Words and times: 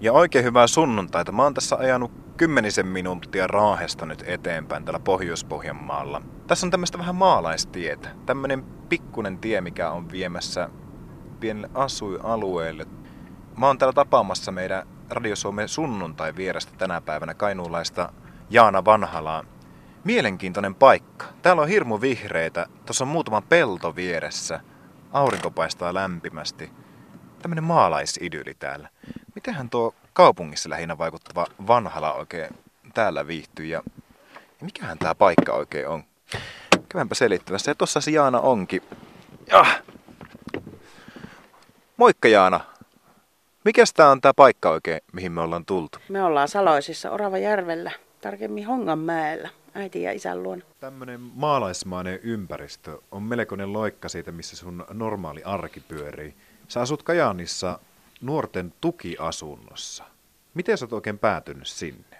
Ja 0.00 0.12
oikein 0.12 0.44
hyvää 0.44 0.66
sunnuntaita. 0.66 1.32
Mä 1.32 1.42
oon 1.42 1.54
tässä 1.54 1.76
ajanut 1.76 2.12
kymmenisen 2.36 2.86
minuuttia 2.86 3.46
Raahesta 3.46 4.06
nyt 4.06 4.24
eteenpäin 4.26 4.84
täällä 4.84 4.98
Pohjois-Pohjanmaalla. 4.98 6.22
Tässä 6.46 6.66
on 6.66 6.70
tämmöistä 6.70 6.98
vähän 6.98 7.14
maalaistietä. 7.14 8.08
Tämmönen 8.26 8.62
pikkunen 8.62 9.38
tie, 9.38 9.60
mikä 9.60 9.90
on 9.90 10.10
viemässä 10.10 10.68
pienelle 11.40 11.70
asuinalueelle. 11.74 12.86
Mä 13.56 13.66
oon 13.66 13.78
täällä 13.78 13.92
tapaamassa 13.92 14.52
meidän 14.52 14.88
Radio 15.10 15.36
Suomen 15.36 15.68
sunnuntai 15.68 16.36
vierestä 16.36 16.72
tänä 16.78 17.00
päivänä 17.00 17.34
kainuulaista 17.34 18.12
Jaana 18.50 18.84
Vanhalaa. 18.84 19.44
Mielenkiintoinen 20.04 20.74
paikka. 20.74 21.26
Täällä 21.42 21.62
on 21.62 21.68
hirmu 21.68 22.00
vihreitä. 22.00 22.66
Tuossa 22.86 23.04
on 23.04 23.08
muutama 23.08 23.40
pelto 23.40 23.96
vieressä. 23.96 24.60
Aurinko 25.12 25.50
paistaa 25.50 25.94
lämpimästi. 25.94 26.70
Tämmönen 27.42 27.64
maalaisidyyli 27.64 28.54
täällä. 28.54 28.88
Mitenhän 29.38 29.70
tuo 29.70 29.94
kaupungissa 30.12 30.70
lähinnä 30.70 30.98
vaikuttava 30.98 31.46
Vanhala 31.66 32.12
oikein 32.12 32.48
täällä 32.94 33.26
viihtyy 33.26 33.66
ja 33.66 33.82
mikähän 34.60 34.98
tämä 34.98 35.14
paikka 35.14 35.52
oikein 35.52 35.88
on? 35.88 36.04
Käydäänpä 36.88 37.14
selittämässä. 37.14 37.70
Ja 37.70 37.74
tossa 37.74 38.00
se 38.00 38.10
Jaana 38.10 38.40
onkin. 38.40 38.82
Ja. 39.46 39.64
Moikka 41.96 42.28
Jaana. 42.28 42.60
Mikäs 43.64 43.92
tää 43.92 44.10
on 44.10 44.20
tää 44.20 44.34
paikka 44.34 44.70
oikein, 44.70 45.00
mihin 45.12 45.32
me 45.32 45.40
ollaan 45.40 45.64
tultu? 45.64 45.98
Me 46.08 46.22
ollaan 46.22 46.48
Saloisissa 46.48 47.10
Oravajärvellä, 47.10 47.92
tarkemmin 48.20 48.66
Honganmäellä, 48.66 49.48
äiti 49.74 50.02
ja 50.02 50.12
isän 50.12 50.42
luona. 50.42 50.62
Tämmönen 50.80 51.20
maalaismainen 51.20 52.20
ympäristö 52.22 52.98
on 53.10 53.22
melkoinen 53.22 53.72
loikka 53.72 54.08
siitä, 54.08 54.32
missä 54.32 54.56
sun 54.56 54.86
normaali 54.90 55.42
arki 55.44 55.80
pyörii. 55.80 56.34
Sä 56.68 56.80
asut 56.80 57.02
Kajaanissa 57.02 57.78
nuorten 58.20 58.74
tukiasunnossa. 58.80 60.04
Miten 60.54 60.78
sä 60.78 60.84
oot 60.84 60.92
oikein 60.92 61.18
päätynyt 61.18 61.66
sinne? 61.66 62.18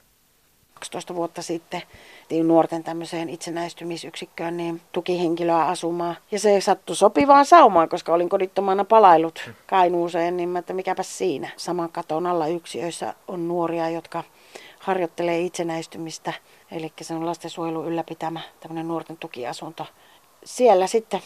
12 0.78 1.14
vuotta 1.14 1.42
sitten 1.42 1.82
tein 2.28 2.48
nuorten 2.48 2.84
tämmöiseen 2.84 3.28
itsenäistymisyksikköön 3.28 4.56
niin 4.56 4.80
tukihenkilöä 4.92 5.66
asumaan. 5.66 6.16
Ja 6.30 6.38
se 6.38 6.60
sattui 6.60 6.96
sopivaan 6.96 7.46
saumaan, 7.46 7.88
koska 7.88 8.12
olin 8.14 8.28
kodittomana 8.28 8.84
palailut 8.84 9.50
Kainuuseen, 9.66 10.36
niin 10.36 10.48
mä, 10.48 10.58
että 10.58 10.74
mikäpä 10.74 11.02
siinä. 11.02 11.48
Saman 11.56 11.92
katon 11.92 12.26
alla 12.26 12.46
yksiöissä 12.46 13.14
on 13.28 13.48
nuoria, 13.48 13.90
jotka 13.90 14.24
harjoittelee 14.78 15.40
itsenäistymistä. 15.40 16.32
Eli 16.70 16.92
se 17.00 17.14
on 17.14 17.26
lastensuojelun 17.26 17.86
ylläpitämä 17.86 18.40
tämmöinen 18.60 18.88
nuorten 18.88 19.16
tukiasunto. 19.16 19.86
Siellä 20.44 20.86
sitten 20.86 21.20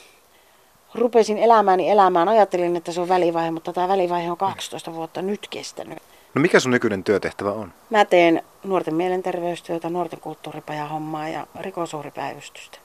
rupesin 0.94 1.38
elämääni 1.38 1.90
elämään. 1.90 2.28
Ajattelin, 2.28 2.76
että 2.76 2.92
se 2.92 3.00
on 3.00 3.08
välivaihe, 3.08 3.50
mutta 3.50 3.72
tämä 3.72 3.88
välivaihe 3.88 4.30
on 4.30 4.36
12 4.36 4.94
vuotta 4.94 5.22
nyt 5.22 5.46
kestänyt. 5.50 5.98
No 6.34 6.42
mikä 6.42 6.60
sun 6.60 6.72
nykyinen 6.72 7.04
työtehtävä 7.04 7.52
on? 7.52 7.72
Mä 7.90 8.04
teen 8.04 8.42
nuorten 8.64 8.94
mielenterveystyötä, 8.94 9.90
nuorten 9.90 10.20
kulttuuripajahommaa 10.20 11.28
ja 11.28 11.46
rikosuhripäivystystä. 11.60 12.78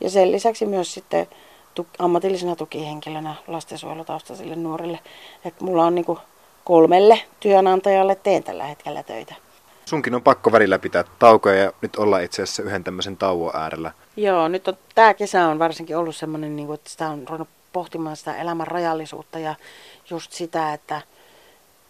Ja 0.00 0.10
sen 0.10 0.32
lisäksi 0.32 0.66
myös 0.66 0.94
sitten 0.94 1.26
ammatillisena 1.98 2.56
tukihenkilönä 2.56 3.34
lastensuojelutaustaisille 3.46 4.56
nuorille. 4.56 4.98
Et 5.44 5.60
mulla 5.60 5.84
on 5.84 5.94
niinku 5.94 6.18
kolmelle 6.64 7.20
työnantajalle 7.40 8.14
teen 8.14 8.44
tällä 8.44 8.64
hetkellä 8.64 9.02
töitä. 9.02 9.34
Sunkin 9.88 10.14
on 10.14 10.22
pakko 10.22 10.52
välillä 10.52 10.78
pitää 10.78 11.04
taukoja 11.18 11.56
ja 11.56 11.72
nyt 11.80 11.96
olla 11.96 12.18
itse 12.18 12.42
asiassa 12.42 12.62
yhden 12.62 12.84
tämmöisen 12.84 13.16
tauon 13.16 13.56
äärellä. 13.56 13.92
Joo, 14.16 14.48
nyt 14.48 14.68
on, 14.68 14.78
tämä 14.94 15.14
kesä 15.14 15.46
on 15.46 15.58
varsinkin 15.58 15.96
ollut 15.96 16.16
semmoinen, 16.16 16.56
niin 16.56 16.74
että 16.74 16.90
sitä 16.90 17.08
on 17.08 17.28
ruvennut 17.28 17.48
pohtimaan 17.72 18.16
sitä 18.16 18.36
elämän 18.36 18.66
rajallisuutta 18.66 19.38
ja 19.38 19.54
just 20.10 20.32
sitä, 20.32 20.72
että 20.72 21.00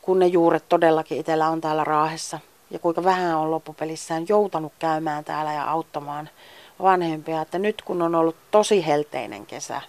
kun 0.02 0.18
ne 0.18 0.26
juuret 0.26 0.64
todellakin 0.68 1.18
itsellä 1.18 1.48
on 1.48 1.60
täällä 1.60 1.84
Raahessa 1.84 2.40
ja 2.70 2.78
kuinka 2.78 3.04
vähän 3.04 3.36
on 3.36 3.50
loppupelissään 3.50 4.24
joutanut 4.28 4.72
käymään 4.78 5.24
täällä 5.24 5.52
ja 5.52 5.70
auttamaan 5.70 6.28
vanhempia. 6.82 7.42
Että 7.42 7.58
nyt 7.58 7.82
kun 7.82 8.02
on 8.02 8.14
ollut 8.14 8.36
tosi 8.50 8.86
helteinen 8.86 9.46
kesä, 9.46 9.80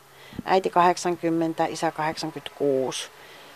äiti 0.46 0.70
80, 0.70 1.66
isä 1.66 1.92
86, 1.92 3.10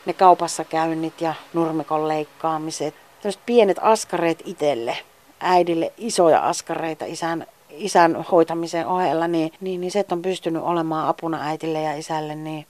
ne 0.05 0.13
kaupassa 0.13 0.63
käynnit 0.63 1.21
ja 1.21 1.33
nurmikon 1.53 2.07
leikkaamiset, 2.07 3.02
tämmöiset 3.23 3.45
pienet 3.45 3.77
askareet 3.81 4.41
itselle, 4.45 4.97
äidille 5.39 5.93
isoja 5.97 6.39
askareita 6.39 7.05
isän, 7.05 7.47
isän 7.69 8.25
hoitamisen 8.31 8.87
ohella, 8.87 9.27
niin, 9.27 9.51
niin, 9.61 9.81
niin 9.81 9.91
se, 9.91 9.99
että 9.99 10.15
on 10.15 10.21
pystynyt 10.21 10.63
olemaan 10.63 11.07
apuna 11.07 11.47
äitille 11.47 11.81
ja 11.81 11.93
isälle, 11.93 12.35
niin 12.35 12.65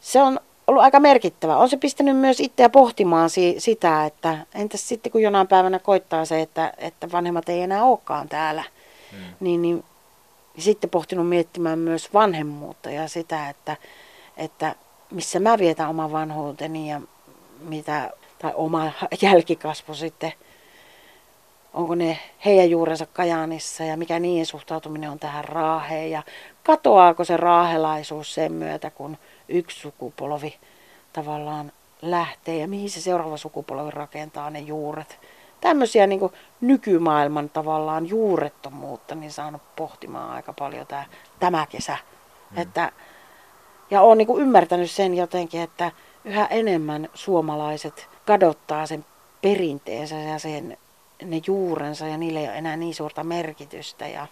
se 0.00 0.22
on 0.22 0.40
ollut 0.66 0.82
aika 0.82 1.00
merkittävä. 1.00 1.56
On 1.56 1.68
se 1.68 1.76
pistänyt 1.76 2.16
myös 2.16 2.40
itseä 2.40 2.68
pohtimaan 2.68 3.30
si- 3.30 3.54
sitä, 3.58 4.04
että 4.04 4.38
entäs 4.54 4.88
sitten 4.88 5.12
kun 5.12 5.22
jonain 5.22 5.48
päivänä 5.48 5.78
koittaa 5.78 6.24
se, 6.24 6.40
että, 6.40 6.72
että 6.78 7.12
vanhemmat 7.12 7.48
ei 7.48 7.60
enää 7.60 7.84
olekaan 7.84 8.28
täällä, 8.28 8.64
hmm. 9.10 9.18
niin, 9.40 9.62
niin 9.62 9.84
sitten 10.58 10.90
pohtinut 10.90 11.28
miettimään 11.28 11.78
myös 11.78 12.14
vanhemmuutta 12.14 12.90
ja 12.90 13.08
sitä, 13.08 13.48
että, 13.48 13.76
että 14.36 14.74
missä 15.10 15.40
mä 15.40 15.58
vietän 15.58 15.88
oman 15.88 16.12
vanhuuteni 16.12 16.90
ja 16.90 17.00
mitä, 17.60 18.10
tai 18.38 18.52
oma 18.54 18.92
jälkikasvu 19.22 19.94
sitten, 19.94 20.32
onko 21.74 21.94
ne 21.94 22.18
heidän 22.44 22.70
juurensa 22.70 23.06
Kajaanissa 23.06 23.84
ja 23.84 23.96
mikä 23.96 24.18
niiden 24.18 24.46
suhtautuminen 24.46 25.10
on 25.10 25.18
tähän 25.18 25.44
raaheen 25.44 26.10
ja 26.10 26.22
katoaako 26.62 27.24
se 27.24 27.36
raahelaisuus 27.36 28.34
sen 28.34 28.52
myötä, 28.52 28.90
kun 28.90 29.18
yksi 29.48 29.80
sukupolvi 29.80 30.56
tavallaan 31.12 31.72
lähtee 32.02 32.56
ja 32.56 32.68
mihin 32.68 32.90
se 32.90 33.00
seuraava 33.00 33.36
sukupolvi 33.36 33.90
rakentaa 33.90 34.50
ne 34.50 34.60
juuret. 34.60 35.18
Tämmöisiä 35.60 36.06
niin 36.06 36.20
kuin 36.20 36.32
nykymaailman 36.60 37.48
tavallaan 37.48 38.08
juurettomuutta 38.08 39.14
niin 39.14 39.32
saanut 39.32 39.62
pohtimaan 39.76 40.30
aika 40.30 40.52
paljon 40.52 40.86
tämä, 40.86 41.04
tämä 41.40 41.66
kesä. 41.66 41.96
Mm. 42.50 42.58
Että, 42.58 42.92
ja 43.90 44.00
olen 44.02 44.18
niin 44.18 44.38
ymmärtänyt 44.38 44.90
sen 44.90 45.14
jotenkin, 45.14 45.60
että 45.60 45.92
yhä 46.24 46.46
enemmän 46.46 47.08
suomalaiset 47.14 48.08
kadottaa 48.28 48.86
sen 48.86 49.04
perinteensä 49.42 50.14
ja 50.14 50.38
sen, 50.38 50.78
ne 51.22 51.40
juurensa 51.46 52.06
ja 52.06 52.16
niille 52.18 52.40
ei 52.40 52.48
ole 52.48 52.58
enää 52.58 52.76
niin 52.76 52.94
suurta 52.94 53.24
merkitystä 53.24 54.06
ja, 54.06 54.26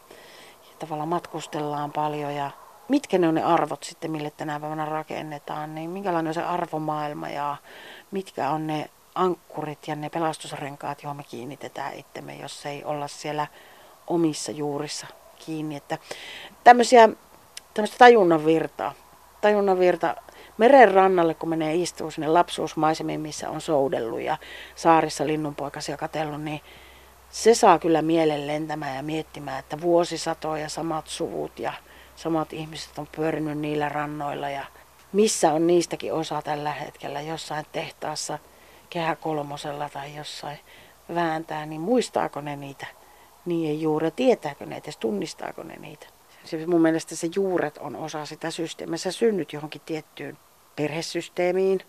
ja 0.69 0.75
tavallaan 0.79 1.09
matkustellaan 1.09 1.93
paljon 1.93 2.35
ja 2.35 2.51
mitkä 2.89 3.19
ne 3.19 3.29
on 3.29 3.35
ne 3.35 3.43
arvot 3.43 3.83
sitten, 3.83 4.11
mille 4.11 4.31
tänä 4.31 4.61
päivänä 4.61 4.85
rakennetaan, 4.85 5.75
niin 5.75 5.91
minkälainen 5.91 6.31
on 6.31 6.35
se 6.35 6.43
arvomaailma 6.43 7.29
ja 7.29 7.57
mitkä 8.11 8.51
on 8.51 8.67
ne 8.67 8.91
ankkurit 9.15 9.89
ja 9.89 9.97
ne 9.97 10.11
pelastusrenkaat, 10.11 11.03
johon 11.03 11.17
me 11.17 11.25
kiinnitetään 11.25 11.95
itsemme, 11.95 12.35
jos 12.35 12.67
ei 12.67 12.85
olla 12.85 13.09
siellä 13.09 13.47
omissa 14.07 14.53
juurissa 14.53 15.07
kiinni. 15.47 15.77
Että 15.77 15.99
tämmöisiä, 16.65 17.09
tämmöistä 17.75 17.99
tajunnan 17.99 18.45
virtaa. 18.45 18.93
Tajunnan 19.41 19.79
virta 19.79 20.17
meren 20.59 20.95
rannalle, 20.95 21.35
kun 21.35 21.49
menee 21.49 21.75
istuu 21.75 22.11
sinne 22.11 22.29
lapsuusmaisemiin, 22.29 23.21
missä 23.21 23.51
on 23.51 23.61
soudellut 23.61 24.21
ja 24.21 24.37
saarissa 24.75 25.27
linnunpoikasia 25.27 25.97
katellut, 25.97 26.43
niin 26.43 26.61
se 27.31 27.55
saa 27.55 27.79
kyllä 27.79 28.03
mielen 28.03 28.47
lentämään 28.47 28.97
ja 28.97 29.03
miettimään, 29.03 29.59
että 29.59 29.81
vuosisatoja 29.81 30.69
samat 30.69 31.07
suvut 31.07 31.59
ja 31.59 31.73
samat 32.17 32.53
ihmiset 32.53 32.99
on 32.99 33.09
pyörinyt 33.17 33.59
niillä 33.59 33.89
rannoilla 33.89 34.51
ja 34.51 34.65
missä 35.13 35.53
on 35.53 35.67
niistäkin 35.67 36.13
osa 36.13 36.43
tällä 36.43 36.73
hetkellä 36.73 37.21
jossain 37.21 37.67
tehtaassa 37.73 38.39
kehä 38.91 39.17
kolmosella 39.17 39.89
tai 39.89 40.17
jossain 40.17 40.59
vääntää, 41.15 41.67
niin 41.67 41.81
muistaako 41.81 42.41
ne 42.41 42.57
niitä 42.57 42.87
niiden 43.47 43.81
juuret, 43.81 44.17
tietääkö 44.17 44.67
ne 44.67 44.77
edes, 44.77 44.97
tunnistaako 44.97 45.63
ne 45.63 45.77
niitä. 45.77 46.07
Se, 46.47 46.67
mun 46.67 46.83
mielestä 46.83 47.17
se 47.17 47.29
juuret 47.35 47.79
on 47.79 47.97
osa 47.97 48.27
sitä 48.27 48.51
systeemiä. 48.51 48.97
Sä 48.97 49.13
synnyt 49.13 49.53
johonkin 49.53 49.83
tiettyyn 49.87 50.39
perhesysteemiin. 50.77 51.81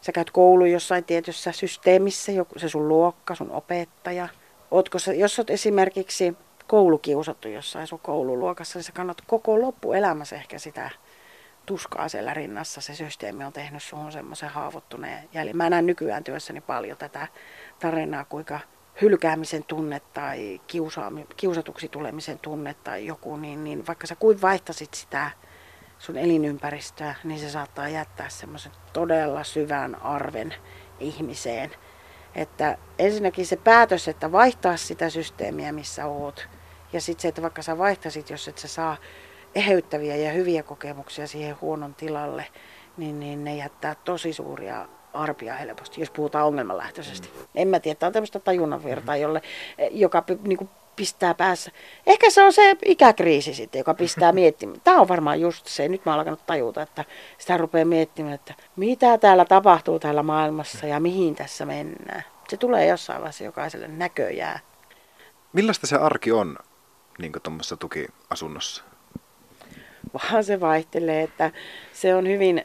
Sä 0.00 0.12
käyt 0.12 0.30
koulu 0.30 0.64
jossain 0.64 1.04
tietyssä 1.04 1.52
systeemissä, 1.52 2.32
joku, 2.32 2.58
se 2.58 2.68
sun 2.68 2.88
luokka, 2.88 3.34
sun 3.34 3.50
opettaja. 3.50 4.28
Ootko 4.70 4.98
sä, 4.98 5.14
jos 5.14 5.38
oot 5.38 5.50
esimerkiksi 5.50 6.36
koulukiusattu 6.66 7.48
jossain 7.48 7.86
sun 7.86 8.00
koululuokassa, 8.00 8.78
niin 8.78 8.84
sä 8.84 8.92
kannat 8.92 9.22
koko 9.26 9.60
loppuelämässä 9.60 10.36
ehkä 10.36 10.58
sitä 10.58 10.90
tuskaa 11.66 12.08
siellä 12.08 12.34
rinnassa. 12.34 12.80
Se 12.80 12.94
systeemi 12.94 13.44
on 13.44 13.52
tehnyt 13.52 13.82
suhun 13.82 14.12
semmoisen 14.12 14.48
haavoittuneen 14.48 15.28
jäljen. 15.32 15.56
Mä 15.56 15.70
näen 15.70 15.86
nykyään 15.86 16.24
työssäni 16.24 16.60
paljon 16.60 16.96
tätä 16.96 17.28
tarinaa, 17.80 18.24
kuinka 18.24 18.60
hylkäämisen 19.02 19.64
tunne 19.64 20.00
tai 20.00 20.60
kiusatuksi 21.36 21.88
tulemisen 21.88 22.38
tunne 22.38 22.74
tai 22.74 23.06
joku, 23.06 23.36
niin, 23.36 23.64
niin 23.64 23.86
vaikka 23.86 24.06
sä 24.06 24.16
kuin 24.16 24.42
vaihtasit 24.42 24.94
sitä 24.94 25.30
sun 25.98 26.16
elinympäristöä, 26.16 27.14
niin 27.24 27.40
se 27.40 27.50
saattaa 27.50 27.88
jättää 27.88 28.28
semmoisen 28.28 28.72
todella 28.92 29.44
syvän 29.44 30.02
arven 30.02 30.54
ihmiseen. 31.00 31.70
Että 32.34 32.78
ensinnäkin 32.98 33.46
se 33.46 33.56
päätös, 33.56 34.08
että 34.08 34.32
vaihtaa 34.32 34.76
sitä 34.76 35.10
systeemiä, 35.10 35.72
missä 35.72 36.06
oot, 36.06 36.48
ja 36.92 37.00
sitten 37.00 37.22
se, 37.22 37.28
että 37.28 37.42
vaikka 37.42 37.62
sä 37.62 37.78
vaihtasit, 37.78 38.30
jos 38.30 38.48
et 38.48 38.58
sä 38.58 38.68
saa 38.68 38.96
eheyttäviä 39.54 40.16
ja 40.16 40.32
hyviä 40.32 40.62
kokemuksia 40.62 41.26
siihen 41.26 41.56
huonon 41.60 41.94
tilalle, 41.94 42.46
niin, 42.96 43.20
niin 43.20 43.44
ne 43.44 43.56
jättää 43.56 43.94
tosi 43.94 44.32
suuria 44.32 44.88
arpia 45.12 45.54
helposti, 45.54 46.00
jos 46.00 46.10
puhutaan 46.10 46.46
ongelmanlähtöisesti. 46.46 47.28
Mm. 47.28 47.46
En 47.54 47.68
mä 47.68 47.80
tiedä, 47.80 47.98
tämä 47.98 48.08
on 48.08 48.12
tämmöistä 48.12 48.38
tajunnan 48.40 48.84
virtaa, 48.84 49.16
jolle, 49.16 49.42
joka 49.90 50.24
niin 50.42 50.58
kuin 50.58 50.70
pistää 50.96 51.34
päässä. 51.34 51.70
Ehkä 52.06 52.30
se 52.30 52.42
on 52.42 52.52
se 52.52 52.76
ikäkriisi 52.84 53.54
sitten, 53.54 53.78
joka 53.78 53.94
pistää 53.94 54.32
miettimään. 54.40 54.80
Tämä 54.84 55.00
on 55.00 55.08
varmaan 55.08 55.40
just 55.40 55.66
se. 55.66 55.88
Nyt 55.88 56.04
mä 56.04 56.12
oon 56.12 56.18
alkanut 56.18 56.46
tajuta, 56.46 56.82
että 56.82 57.04
sitä 57.38 57.56
rupeaa 57.56 57.84
miettimään, 57.84 58.34
että 58.34 58.54
mitä 58.76 59.18
täällä 59.18 59.44
tapahtuu 59.44 59.98
täällä 59.98 60.22
maailmassa 60.22 60.86
ja 60.86 61.00
mihin 61.00 61.34
tässä 61.34 61.66
mennään. 61.66 62.24
Se 62.48 62.56
tulee 62.56 62.86
jossain 62.86 63.20
vaiheessa 63.20 63.44
jokaiselle 63.44 63.88
näköjään. 63.88 64.60
Millaista 65.52 65.86
se 65.86 65.96
arki 65.96 66.32
on 66.32 66.58
niin 67.18 67.32
tuommoisessa 67.42 67.76
tukiasunnossa? 67.76 68.84
Vaan 70.14 70.44
se 70.44 70.60
vaihtelee, 70.60 71.22
että 71.22 71.50
se 71.92 72.14
on 72.14 72.28
hyvin, 72.28 72.64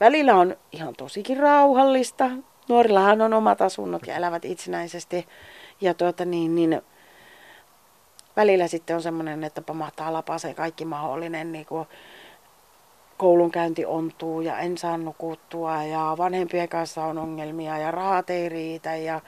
välillä 0.00 0.34
on 0.34 0.56
ihan 0.72 0.94
tosikin 0.96 1.36
rauhallista. 1.36 2.30
Nuorillahan 2.68 3.22
on 3.22 3.32
omat 3.32 3.60
asunnot 3.60 4.06
ja 4.06 4.16
elävät 4.16 4.44
itsenäisesti. 4.44 5.26
Ja 5.80 5.94
tuota 5.94 6.24
niin, 6.24 6.54
niin 6.54 6.82
välillä 8.36 8.68
sitten 8.68 8.96
on 8.96 9.02
semmoinen, 9.02 9.44
että 9.44 9.62
pamahtaa 9.62 10.12
lapaseen 10.12 10.54
kaikki 10.54 10.84
mahdollinen 10.84 11.52
niin 11.52 11.66
kuin 11.66 11.86
koulunkäynti 13.16 13.86
ontuu 13.86 14.40
ja 14.40 14.58
en 14.58 14.78
saa 14.78 14.98
nukuttua 14.98 15.82
ja 15.82 16.14
vanhempien 16.18 16.68
kanssa 16.68 17.04
on 17.04 17.18
ongelmia 17.18 17.78
ja 17.78 17.90
rahat 17.90 18.30
ei 18.30 18.48
riitä 18.48 18.96
ja 18.96 19.20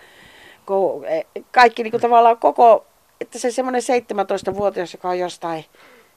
e, 1.08 1.40
kaikki 1.52 1.82
niin 1.82 1.90
kuin 1.90 2.00
tavallaan 2.00 2.38
koko, 2.38 2.86
että 3.20 3.38
se 3.38 3.50
semmoinen 3.50 3.82
17-vuotias, 3.82 4.92
joka 4.92 5.08
on 5.08 5.18
jostain 5.18 5.64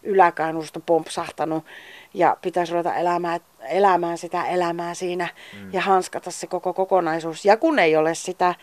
yläkainusta 0.04 0.80
pompsahtanut 0.80 1.66
ja 2.14 2.38
pitäisi 2.42 2.74
ruveta 2.74 2.96
elämään, 2.96 3.40
elämään 3.70 4.18
sitä 4.18 4.46
elämää 4.46 4.94
siinä 4.94 5.28
mm. 5.54 5.74
ja 5.74 5.82
hanskata 5.82 6.32
se 6.32 6.48
koko 6.48 6.74
kokonaisuus. 6.74 7.46
Ja 7.46 7.58
kun 7.58 7.80
ei 7.80 7.96
ole 7.96 8.16
sitä 8.16 8.56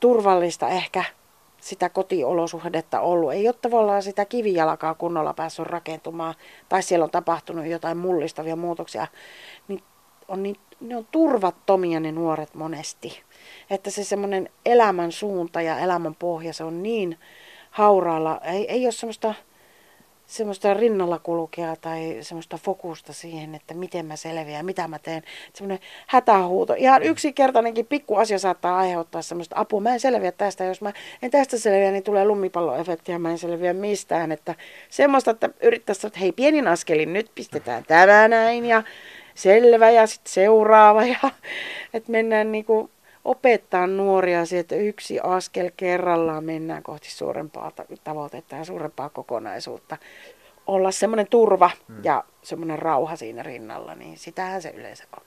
turvallista 0.00 0.68
ehkä 0.68 1.04
sitä 1.60 1.88
kotiolosuhdetta 1.88 3.00
ollut. 3.00 3.32
Ei 3.32 3.48
ole 3.48 3.54
tavallaan 3.62 4.02
sitä 4.02 4.24
kivijalkaa 4.24 4.94
kunnolla 4.94 5.34
päässyt 5.34 5.66
rakentumaan 5.66 6.34
tai 6.68 6.82
siellä 6.82 7.04
on 7.04 7.10
tapahtunut 7.10 7.66
jotain 7.66 7.96
mullistavia 7.98 8.56
muutoksia. 8.56 9.06
Niin 9.68 9.82
on 10.28 10.42
niin, 10.42 10.56
ne 10.80 10.96
on 10.96 11.06
turvattomia 11.10 12.00
ne 12.00 12.12
nuoret 12.12 12.54
monesti. 12.54 13.22
Että 13.70 13.90
se 13.90 14.04
semmoinen 14.04 14.48
elämän 14.66 15.12
suunta 15.12 15.62
ja 15.62 15.78
elämän 15.78 16.14
pohja, 16.14 16.52
se 16.52 16.64
on 16.64 16.82
niin 16.82 17.18
hauraalla. 17.70 18.40
Ei, 18.44 18.70
ei 18.70 18.86
ole 18.86 18.92
semmoista 18.92 19.34
semmoista 20.30 20.74
rinnalla 20.74 21.18
kulkea 21.18 21.76
tai 21.76 22.18
semmoista 22.20 22.56
fokusta 22.56 23.12
siihen, 23.12 23.54
että 23.54 23.74
miten 23.74 24.06
mä 24.06 24.16
selviän, 24.16 24.66
mitä 24.66 24.88
mä 24.88 24.98
teen. 24.98 25.22
Semmoinen 25.54 25.78
hätähuuto. 26.06 26.74
Ihan 26.76 27.02
yksinkertainenkin 27.02 27.86
pikku 27.86 28.16
asia 28.16 28.38
saattaa 28.38 28.78
aiheuttaa 28.78 29.22
semmoista 29.22 29.56
apua. 29.58 29.80
Mä 29.80 29.92
en 29.92 30.00
selviä 30.00 30.32
tästä. 30.32 30.64
Jos 30.64 30.80
mä 30.80 30.92
en 31.22 31.30
tästä 31.30 31.58
selviä, 31.58 31.90
niin 31.90 32.02
tulee 32.02 32.24
lumipalloefekti 32.24 33.12
ja 33.12 33.18
mä 33.18 33.30
en 33.30 33.38
selviä 33.38 33.72
mistään. 33.72 34.32
Että 34.32 34.54
semmoista, 34.88 35.30
että 35.30 35.50
yrittäisi, 35.62 36.06
että 36.06 36.18
hei 36.18 36.32
pienin 36.32 36.68
askelin, 36.68 37.12
nyt 37.12 37.30
pistetään 37.34 37.84
tämä 37.86 38.28
näin 38.28 38.66
ja 38.66 38.82
selvä 39.34 39.90
ja 39.90 40.06
sitten 40.06 40.32
seuraava. 40.32 41.04
Ja, 41.04 41.18
että 41.94 42.12
mennään 42.12 42.52
niinku 42.52 42.90
opettaa 43.24 43.86
nuoria 43.86 44.46
siihen, 44.46 44.60
että 44.60 44.74
yksi 44.74 45.20
askel 45.20 45.70
kerrallaan 45.76 46.44
mennään 46.44 46.82
kohti 46.82 47.10
suurempaa 47.10 47.72
tavoitetta 48.04 48.56
ja 48.56 48.64
suurempaa 48.64 49.08
kokonaisuutta. 49.08 49.96
Olla 50.66 50.90
semmoinen 50.90 51.26
turva 51.26 51.70
hmm. 51.88 52.04
ja 52.04 52.24
semmoinen 52.42 52.78
rauha 52.78 53.16
siinä 53.16 53.42
rinnalla, 53.42 53.94
niin 53.94 54.18
sitähän 54.18 54.62
se 54.62 54.70
yleensä 54.70 55.04
on. 55.16 55.22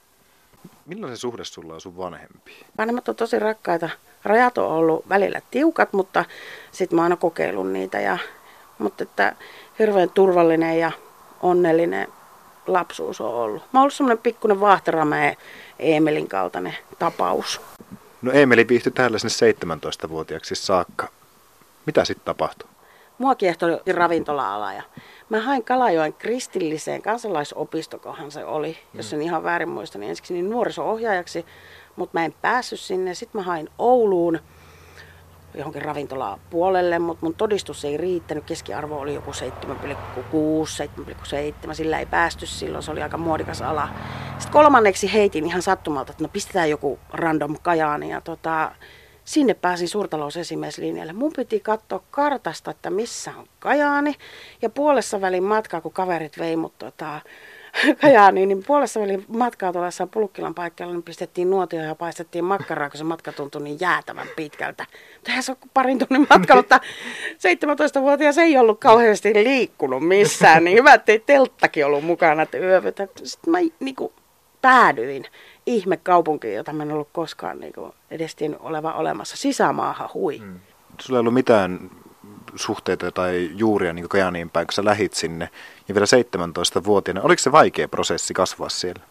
Millainen 0.86 1.16
suhde 1.16 1.44
sulla 1.44 1.74
on 1.74 1.80
sun 1.80 1.96
vanhempiin? 1.96 2.66
Vanhemmat 2.78 3.08
on 3.08 3.16
tosi 3.16 3.38
rakkaita. 3.38 3.90
Rajat 4.24 4.58
on 4.58 4.72
ollut 4.72 5.08
välillä 5.08 5.40
tiukat, 5.50 5.92
mutta 5.92 6.24
sitten 6.72 6.96
mä 6.96 7.00
oon 7.02 7.04
aina 7.04 7.16
kokeillut 7.16 7.72
niitä. 7.72 8.00
Ja, 8.00 8.18
mutta 8.78 9.02
että 9.02 9.36
hirveän 9.78 10.10
turvallinen 10.10 10.78
ja 10.78 10.92
onnellinen 11.42 12.08
lapsuus 12.66 13.20
on 13.20 13.34
ollut. 13.34 13.62
Mä 13.72 13.78
oon 13.78 13.82
ollut 13.82 13.94
semmoinen 13.94 14.22
pikkuinen 14.22 14.60
Vahteramäen 14.60 15.36
Eemelin 15.78 16.28
kaltainen 16.28 16.76
tapaus. 16.98 17.60
No 18.22 18.32
Eemeli 18.32 18.68
viihtyi 18.68 18.92
täällä 18.92 19.18
sinne 19.18 19.52
17-vuotiaaksi 20.04 20.54
saakka. 20.54 21.08
Mitä 21.86 22.04
sitten 22.04 22.24
tapahtui? 22.24 22.68
Mua 23.18 23.34
kiehtoi 23.34 23.80
ravintola-ala 23.94 24.72
ja 24.72 24.82
mä 25.28 25.40
hain 25.40 25.64
Kalajoen 25.64 26.12
kristilliseen 26.12 27.02
kansalaisopistokohan 27.02 28.30
se 28.30 28.44
oli, 28.44 28.78
mm. 28.92 28.96
jos 28.96 29.12
en 29.12 29.22
ihan 29.22 29.42
väärin 29.42 29.68
muista, 29.68 29.98
niin 29.98 30.10
ensiksi 30.10 30.34
niin 30.34 30.50
nuoriso-ohjaajaksi, 30.50 31.46
mutta 31.96 32.18
mä 32.18 32.24
en 32.24 32.34
päässyt 32.42 32.80
sinne. 32.80 33.14
Sitten 33.14 33.40
mä 33.40 33.44
hain 33.44 33.68
Ouluun 33.78 34.38
johonkin 35.54 35.82
ravintolaan 35.82 36.40
puolelle, 36.50 36.98
mutta 36.98 37.26
mun 37.26 37.34
todistus 37.34 37.84
ei 37.84 37.96
riittänyt. 37.96 38.44
Keskiarvo 38.44 38.98
oli 38.98 39.14
joku 39.14 39.30
7,6, 39.30 39.38
7,7. 41.68 41.74
Sillä 41.74 41.98
ei 41.98 42.06
päästy 42.06 42.46
silloin, 42.46 42.82
se 42.82 42.90
oli 42.90 43.02
aika 43.02 43.18
muodikas 43.18 43.62
ala. 43.62 43.88
Sitten 44.38 44.52
kolmanneksi 44.52 45.12
heitin 45.12 45.46
ihan 45.46 45.62
sattumalta, 45.62 46.12
että 46.12 46.24
no 46.24 46.28
pistetään 46.32 46.70
joku 46.70 46.98
random 47.12 47.56
kajaani 47.62 48.10
ja 48.10 48.20
tota, 48.20 48.72
sinne 49.24 49.54
pääsin 49.54 49.88
suurtalousesimieslinjalle. 49.88 51.12
Mun 51.12 51.32
piti 51.36 51.60
katsoa 51.60 52.02
kartasta, 52.10 52.70
että 52.70 52.90
missä 52.90 53.32
on 53.38 53.46
Kajaani. 53.58 54.14
Ja 54.62 54.70
puolessa 54.70 55.20
välin 55.20 55.44
matkaa, 55.44 55.80
kun 55.80 55.92
kaverit 55.92 56.38
vei 56.38 56.56
mut 56.56 56.78
tota, 56.78 57.20
Kajaaniin, 58.00 58.48
niin 58.48 58.64
puolessa 58.66 59.00
välin 59.00 59.24
matkaa 59.28 59.72
tuolla 59.72 60.06
Pulkkilan 60.10 60.54
paikalla, 60.54 60.92
niin 60.92 61.02
pistettiin 61.02 61.50
nuotio 61.50 61.82
ja 61.82 61.94
paistettiin 61.94 62.44
makkaraa, 62.44 62.90
kun 62.90 62.98
se 62.98 63.04
matka 63.04 63.32
tuntui 63.32 63.62
niin 63.62 63.80
jäätävän 63.80 64.26
pitkältä. 64.36 64.86
Mutta 65.14 65.42
se 65.42 65.52
on 65.52 65.58
parin 65.74 65.98
tunnin 65.98 66.26
matka, 66.30 66.56
mutta 66.56 66.80
17-vuotias 67.34 68.38
ei 68.38 68.58
ollut 68.58 68.80
kauheasti 68.80 69.34
liikkunut 69.34 70.08
missään, 70.08 70.64
niin 70.64 70.78
hyvä, 70.78 70.94
ettei 70.94 71.18
telttakin 71.18 71.86
ollut 71.86 72.04
mukana, 72.04 72.42
että. 72.42 72.58
Sitten 73.22 73.50
mä 73.50 73.58
niin 73.80 73.96
kuin, 73.96 74.12
päädyin 74.62 75.24
ihme 75.66 75.96
kaupunkiin, 75.96 76.54
jota 76.54 76.72
mä 76.72 76.82
en 76.82 76.92
ollut 76.92 77.08
koskaan 77.12 77.60
niin 77.60 77.72
kuin, 77.72 77.92
edes 78.10 78.36
oleva 78.60 78.92
olemassa. 78.92 79.36
Sisämaahan 79.36 80.08
hui. 80.14 80.38
Hmm. 80.38 80.60
Sulla 81.00 81.18
ei 81.18 81.20
ollut 81.20 81.34
mitään 81.34 81.90
suhteita 82.56 83.12
tai 83.12 83.50
juuria 83.54 83.92
niin 83.92 84.08
Kajaniin 84.08 84.50
päin, 84.50 84.66
kun 84.66 84.72
sä 84.72 84.84
lähit 84.84 85.14
sinne 85.14 85.50
ja 85.88 85.94
vielä 85.94 86.06
17-vuotiaana. 86.06 87.22
Oliko 87.22 87.42
se 87.42 87.52
vaikea 87.52 87.88
prosessi 87.88 88.34
kasvaa 88.34 88.68
siellä? 88.68 89.02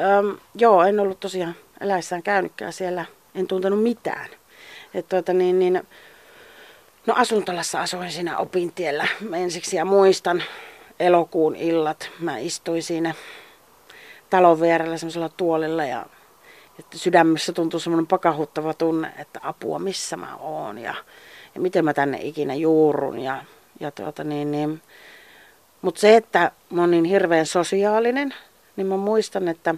Öm, 0.00 0.38
joo, 0.54 0.84
en 0.84 1.00
ollut 1.00 1.20
tosiaan 1.20 1.54
eläissään 1.80 2.22
käynytkään 2.22 2.72
siellä. 2.72 3.04
En 3.34 3.46
tuntenut 3.46 3.82
mitään. 3.82 4.28
Et 4.94 5.08
tuota, 5.08 5.32
niin, 5.32 5.58
niin, 5.58 5.82
no 7.06 7.14
asuntolassa 7.16 7.80
asuin 7.80 8.12
siinä 8.12 8.38
opintiellä 8.38 9.06
ensiksi 9.34 9.76
ja 9.76 9.84
muistan 9.84 10.42
elokuun 11.00 11.56
illat. 11.56 12.10
Mä 12.18 12.38
istuin 12.38 12.82
siinä 12.82 13.14
talon 14.30 14.60
vierellä 14.60 14.98
semmoisella 14.98 15.28
tuolilla 15.28 15.84
ja 15.84 16.06
että 16.78 16.98
sydämessä 16.98 17.52
tuntui 17.52 17.80
semmoinen 17.80 18.06
pakahuttava 18.06 18.74
tunne, 18.74 19.12
että 19.18 19.40
apua, 19.42 19.78
missä 19.78 20.16
mä 20.16 20.36
oon 20.36 20.78
ja, 20.78 20.94
ja 21.56 21.62
miten 21.62 21.84
mä 21.84 21.94
tänne 21.94 22.18
ikinä 22.22 22.54
juurun. 22.54 23.18
Ja, 23.18 23.44
ja 23.80 23.90
tuota 23.90 24.24
niin, 24.24 24.50
niin. 24.50 24.82
Mutta 25.82 26.00
se, 26.00 26.16
että 26.16 26.50
mä 26.70 26.80
oon 26.80 26.90
niin 26.90 27.04
hirveän 27.04 27.46
sosiaalinen, 27.46 28.34
niin 28.76 28.86
mä 28.86 28.96
muistan, 28.96 29.48
että 29.48 29.74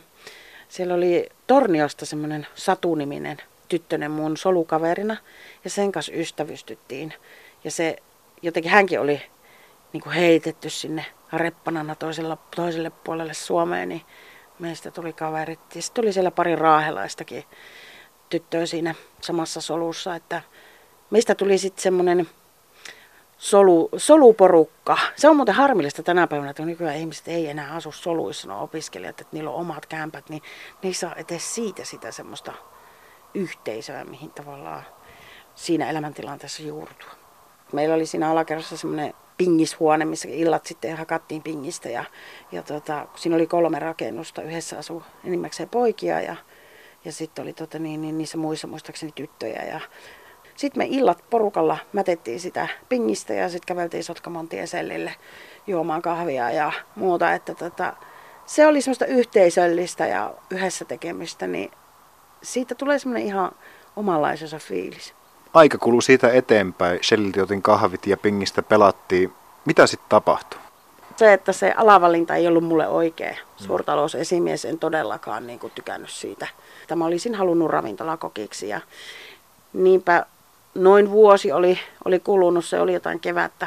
siellä 0.69 0.95
oli 0.95 1.29
Torniosta 1.47 2.07
semmoinen 2.07 2.47
Satuniminen 2.55 3.37
tyttönen 3.69 4.11
mun 4.11 4.37
solukaverina 4.37 5.17
ja 5.65 5.71
sen 5.71 5.93
kanssa 5.93 6.13
ystävystyttiin. 6.13 7.15
Ja 7.65 7.71
se 7.71 7.97
jotenkin 8.43 8.73
hänkin 8.73 9.01
oli 9.01 9.23
niin 9.93 10.01
kuin 10.03 10.13
heitetty 10.13 10.71
sinne 10.71 11.05
reppanana 11.33 11.95
toisella, 11.95 12.39
toiselle 12.57 12.91
puolelle 13.05 13.35
Suomeen, 13.35 13.89
niin 13.89 14.03
meistä 14.59 14.91
tuli 14.91 15.13
kaverit. 15.13 15.61
Ja 15.75 15.83
sitten 15.83 16.03
tuli 16.03 16.13
siellä 16.13 16.31
pari 16.31 16.57
raahelaistakin 16.57 17.45
tyttöä 18.31 18.67
siinä 18.67 18.95
samassa 19.21 19.61
solussa, 19.61 20.15
että 20.15 20.43
meistä 21.11 21.35
tuli 21.35 21.59
sitten 21.59 21.83
semmoinen 21.83 22.29
solu, 23.39 23.89
soluporukka. 23.97 24.99
Se 25.17 25.29
on 25.29 25.37
muuten 25.37 25.55
harmillista 25.55 26.03
tänä 26.03 26.27
päivänä, 26.27 26.51
että 26.51 26.65
nykyään 26.65 26.97
ihmiset 26.97 27.29
ei 27.29 27.49
enää 27.49 27.75
asu 27.75 27.93
soluissa, 27.93 28.49
no 28.49 28.63
opiskelijat, 28.63 29.21
että 29.21 29.37
niillä 29.37 29.51
on 29.51 29.61
omat 29.61 29.87
kämpät, 29.87 30.29
niin 30.29 30.43
ne 30.83 30.89
ei 30.89 30.95
saa 30.95 31.15
edes 31.15 31.55
siitä 31.55 31.85
sitä 31.85 32.13
semmoista 32.13 32.53
yhteisöä, 33.35 34.05
mihin 34.05 34.31
tavallaan 34.31 34.83
siinä 35.55 35.91
elämäntilanteessa 35.91 36.63
juurtua. 36.63 37.11
Meillä 37.73 37.95
oli 37.95 38.07
siinä 38.07 38.31
alakerrassa 38.31 38.77
semmoinen 38.77 39.15
pingishuone, 39.37 40.05
missä 40.05 40.29
illat 40.31 40.67
sitten 40.67 40.97
hakattiin 40.97 41.43
pingistä. 41.43 41.89
Ja, 41.89 42.05
ja 42.53 42.63
tota, 42.63 43.07
siinä 43.17 43.37
oli 43.37 43.47
kolme 43.47 43.79
rakennusta. 43.79 44.43
Yhdessä 44.43 44.79
asui 44.79 45.03
enimmäkseen 45.25 45.69
poikia 45.69 46.21
ja, 46.21 46.37
ja 47.05 47.13
sitten 47.13 47.43
oli 47.43 47.53
tota, 47.53 47.79
niin, 47.79 48.01
niin, 48.01 48.19
niissä 48.19 48.39
muissa 48.39 48.67
muistaakseni 48.67 49.13
tyttöjä. 49.15 49.63
Ja 49.63 49.81
sitten 50.59 50.81
me 50.81 50.87
illat 50.91 51.25
porukalla 51.31 51.79
mätettiin 51.93 52.41
sitä 52.41 52.69
pingistä 52.89 53.35
ja 53.35 53.49
sitten 53.49 53.67
käveltiin 53.67 54.05
Sotkamon 54.05 54.49
sellille 54.65 55.15
juomaan 55.67 56.03
kahvia 56.03 56.51
ja 56.51 56.73
muuta. 56.95 57.33
Että 57.33 57.55
tota, 57.55 57.93
se 58.47 58.67
oli 58.67 58.81
semmoista 58.81 59.07
yhteisöllistä 59.07 60.07
ja 60.07 60.35
yhdessä 60.51 60.85
tekemistä, 60.85 61.47
niin 61.47 61.71
siitä 62.43 62.75
tulee 62.75 62.99
semmoinen 62.99 63.27
ihan 63.27 63.53
omanlaisensa 63.97 64.59
fiilis. 64.59 65.15
Aika 65.55 65.79
kului 65.79 66.03
siitä 66.03 66.31
eteenpäin. 66.31 66.99
Shelliltä 67.03 67.43
otin 67.43 67.63
kahvit 67.63 68.07
ja 68.07 68.17
pingistä 68.17 68.63
pelattiin. 68.63 69.33
Mitä 69.65 69.87
sitten 69.87 70.09
tapahtui? 70.09 70.61
Se, 71.17 71.33
että 71.33 71.53
se 71.53 71.75
alavalinta 71.77 72.35
ei 72.35 72.49
ollut 72.49 72.65
mulle 72.65 72.89
oikea. 72.89 73.37
Suurtalousesimies 73.57 74.65
en 74.65 74.79
todellakaan 74.79 75.47
niin 75.47 75.59
kuin, 75.59 75.73
tykännyt 75.75 76.11
siitä. 76.11 76.47
Tämä 76.87 77.05
olisin 77.05 77.35
halunnut 77.35 77.71
ravintolakokiksi 77.71 78.69
ja 78.69 78.81
niinpä 79.73 80.27
noin 80.75 81.11
vuosi 81.11 81.53
oli, 81.53 81.79
oli 82.05 82.21
kulunut. 82.21 82.65
Se 82.65 82.81
oli 82.81 82.93
jotain 82.93 83.21
kevättä. 83.21 83.67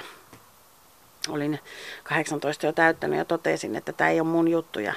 Olin 1.29 1.60
18 2.03 2.65
jo 2.65 2.72
täyttänyt 2.72 3.17
ja 3.17 3.25
totesin, 3.25 3.75
että 3.75 3.93
tämä 3.93 4.10
ei 4.10 4.20
ole 4.20 4.27
mun 4.27 4.48
juttu. 4.48 4.79
Ja 4.79 4.93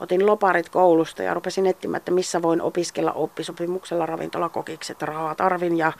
otin 0.00 0.26
loparit 0.26 0.68
koulusta 0.68 1.22
ja 1.22 1.34
rupesin 1.34 1.66
etsimään, 1.66 1.96
että 1.96 2.10
missä 2.10 2.42
voin 2.42 2.62
opiskella 2.62 3.12
oppisopimuksella 3.12 4.06
ravintolakokiksi, 4.06 4.92
että 4.92 5.06
rahaa 5.06 5.34
tarvin 5.34 5.78
ja, 5.78 5.92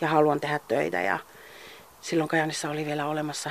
ja 0.00 0.08
haluan 0.08 0.40
tehdä 0.40 0.60
töitä. 0.68 1.00
Ja 1.00 1.18
silloin 2.00 2.28
Kajanissa 2.28 2.70
oli 2.70 2.86
vielä 2.86 3.06
olemassa 3.06 3.50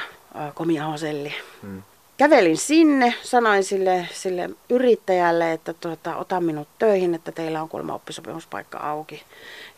komiahoselli. 0.53 1.33
Hmm. 1.61 1.83
Kävelin 2.17 2.57
sinne, 2.57 3.13
sanoin 3.23 3.63
sille, 3.63 4.07
sille 4.13 4.49
yrittäjälle, 4.69 5.51
että 5.51 5.73
tuota, 5.73 6.15
ota 6.15 6.41
minut 6.41 6.67
töihin, 6.79 7.15
että 7.15 7.31
teillä 7.31 7.61
on 7.61 7.69
kuulemma 7.69 7.93
oppisopimuspaikka 7.93 8.77
auki. 8.77 9.23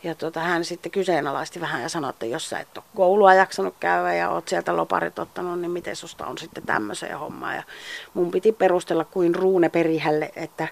Ja 0.03 0.15
tuota, 0.15 0.39
hän 0.39 0.65
sitten 0.65 0.91
kyseenalaisti 0.91 1.61
vähän 1.61 1.81
ja 1.81 1.89
sanoi, 1.89 2.09
että 2.09 2.25
jos 2.25 2.49
sä 2.49 2.59
et 2.59 2.77
ole 2.77 2.85
koulua 2.95 3.33
jaksanut 3.33 3.75
käydä 3.79 4.13
ja 4.13 4.29
oot 4.29 4.47
sieltä 4.47 4.77
loparit 4.77 5.19
ottanut, 5.19 5.59
niin 5.59 5.71
miten 5.71 5.95
susta 5.95 6.27
on 6.27 6.37
sitten 6.37 6.63
tämmöiseen 6.63 7.19
hommaan. 7.19 7.55
Ja 7.55 7.63
mun 8.13 8.31
piti 8.31 8.51
perustella 8.51 9.05
kuin 9.05 9.35
ruune 9.35 9.69
perihälle, 9.69 10.31
että, 10.35 10.67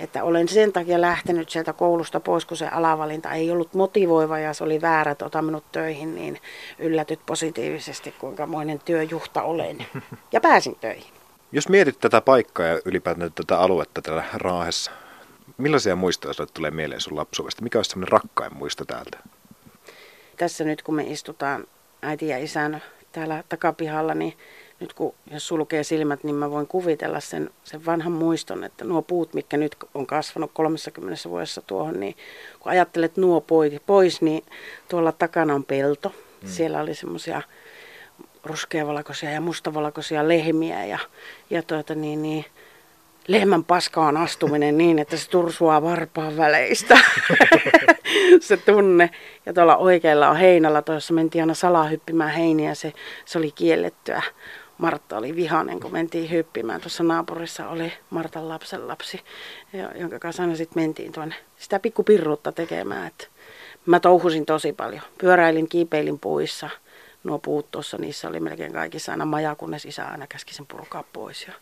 että 0.00 0.24
olen 0.24 0.48
sen 0.48 0.72
takia 0.72 1.00
lähtenyt 1.00 1.50
sieltä 1.50 1.72
koulusta 1.72 2.20
pois, 2.20 2.44
kun 2.44 2.56
se 2.56 2.68
alavalinta 2.68 3.32
ei 3.32 3.50
ollut 3.50 3.74
motivoiva 3.74 4.38
ja 4.38 4.54
se 4.54 4.64
oli 4.64 4.80
väärä, 4.80 5.10
että 5.10 5.24
ota 5.24 5.42
minut 5.42 5.64
töihin, 5.72 6.14
niin 6.14 6.40
yllätyt 6.78 7.20
positiivisesti, 7.26 8.14
kuinka 8.18 8.46
moinen 8.46 8.80
työjuhta 8.84 9.42
olen. 9.42 9.86
Ja 10.32 10.40
pääsin 10.40 10.76
töihin. 10.80 11.12
Jos 11.52 11.68
mietit 11.68 12.00
tätä 12.00 12.20
paikkaa 12.20 12.66
ja 12.66 12.80
ylipäätään 12.84 13.32
tätä 13.32 13.58
aluetta 13.58 14.02
täällä 14.02 14.24
Raahessa, 14.34 14.90
Millaisia 15.58 15.96
muistoja 15.96 16.34
sinulle 16.34 16.52
tulee 16.54 16.70
mieleen 16.70 17.00
sun 17.00 17.16
lapsuudesta? 17.16 17.62
Mikä 17.62 17.78
olisi 17.78 17.90
semmoinen 17.90 18.12
rakkain 18.12 18.56
muisto 18.56 18.84
täältä? 18.84 19.18
Tässä 20.36 20.64
nyt 20.64 20.82
kun 20.82 20.94
me 20.94 21.02
istutaan 21.02 21.66
äiti 22.02 22.28
ja 22.28 22.38
isän 22.38 22.82
täällä 23.12 23.44
takapihalla, 23.48 24.14
niin 24.14 24.36
nyt 24.80 24.92
kun 24.92 25.14
jos 25.30 25.48
sulkee 25.48 25.84
silmät, 25.84 26.24
niin 26.24 26.34
mä 26.34 26.50
voin 26.50 26.66
kuvitella 26.66 27.20
sen, 27.20 27.50
sen 27.64 27.86
vanhan 27.86 28.12
muiston, 28.12 28.64
että 28.64 28.84
nuo 28.84 29.02
puut, 29.02 29.34
mitkä 29.34 29.56
nyt 29.56 29.76
on 29.94 30.06
kasvanut 30.06 30.50
30 30.54 31.28
vuodessa 31.28 31.62
tuohon, 31.62 32.00
niin 32.00 32.16
kun 32.60 32.72
ajattelet 32.72 33.16
nuo 33.16 33.44
pois, 33.86 34.22
niin 34.22 34.44
tuolla 34.88 35.12
takana 35.12 35.54
on 35.54 35.64
pelto. 35.64 36.08
Hmm. 36.08 36.48
Siellä 36.48 36.80
oli 36.80 36.94
semmoisia 36.94 37.42
ruskeavalkoisia 38.44 39.30
ja 39.30 39.40
mustavalkoisia 39.40 40.28
lehmiä 40.28 40.84
ja, 40.84 40.98
ja 41.50 41.62
tuota 41.62 41.94
niin, 41.94 42.22
niin, 42.22 42.44
lehmän 43.28 43.64
paskaan 43.64 44.16
astuminen 44.16 44.78
niin, 44.78 44.98
että 44.98 45.16
se 45.16 45.30
tursuaa 45.30 45.82
varpaan 45.82 46.36
väleistä. 46.36 46.98
se 48.40 48.56
tunne. 48.56 49.10
Ja 49.46 49.52
tuolla 49.52 49.76
oikealla 49.76 50.28
on 50.28 50.36
heinällä, 50.36 50.82
tuossa 50.82 51.14
mentiin 51.14 51.42
aina 51.42 51.54
salaa 51.54 51.84
hyppimään 51.84 52.30
heiniä, 52.30 52.74
se, 52.74 52.92
se 53.24 53.38
oli 53.38 53.50
kiellettyä. 53.50 54.22
Martta 54.78 55.16
oli 55.16 55.36
vihainen, 55.36 55.80
kun 55.80 55.92
mentiin 55.92 56.30
hyppimään. 56.30 56.80
Tuossa 56.80 57.04
naapurissa 57.04 57.68
oli 57.68 57.92
Martan 58.10 58.48
lapsen 58.48 58.88
lapsi, 58.88 59.20
jonka 59.94 60.18
kanssa 60.18 60.42
aina 60.42 60.56
sitten 60.56 60.82
mentiin 60.82 61.12
tuonne 61.12 61.34
sitä 61.56 61.78
pikkupirruutta 61.78 62.52
tekemään. 62.52 63.06
Et 63.06 63.30
mä 63.86 64.00
touhusin 64.00 64.46
tosi 64.46 64.72
paljon. 64.72 65.02
Pyöräilin, 65.18 65.68
kiipeilin 65.68 66.18
puissa. 66.18 66.70
Nuo 67.24 67.38
puut 67.38 67.70
tuossa, 67.70 67.98
niissä 67.98 68.28
oli 68.28 68.40
melkein 68.40 68.72
kaikissa 68.72 69.12
aina 69.12 69.24
maja, 69.24 69.54
kunnes 69.54 69.84
isä 69.84 70.04
aina 70.04 70.26
käski 70.26 70.54
sen 70.54 70.66
purkaa 70.66 71.04
pois. 71.12 71.46
Ja 71.46 71.52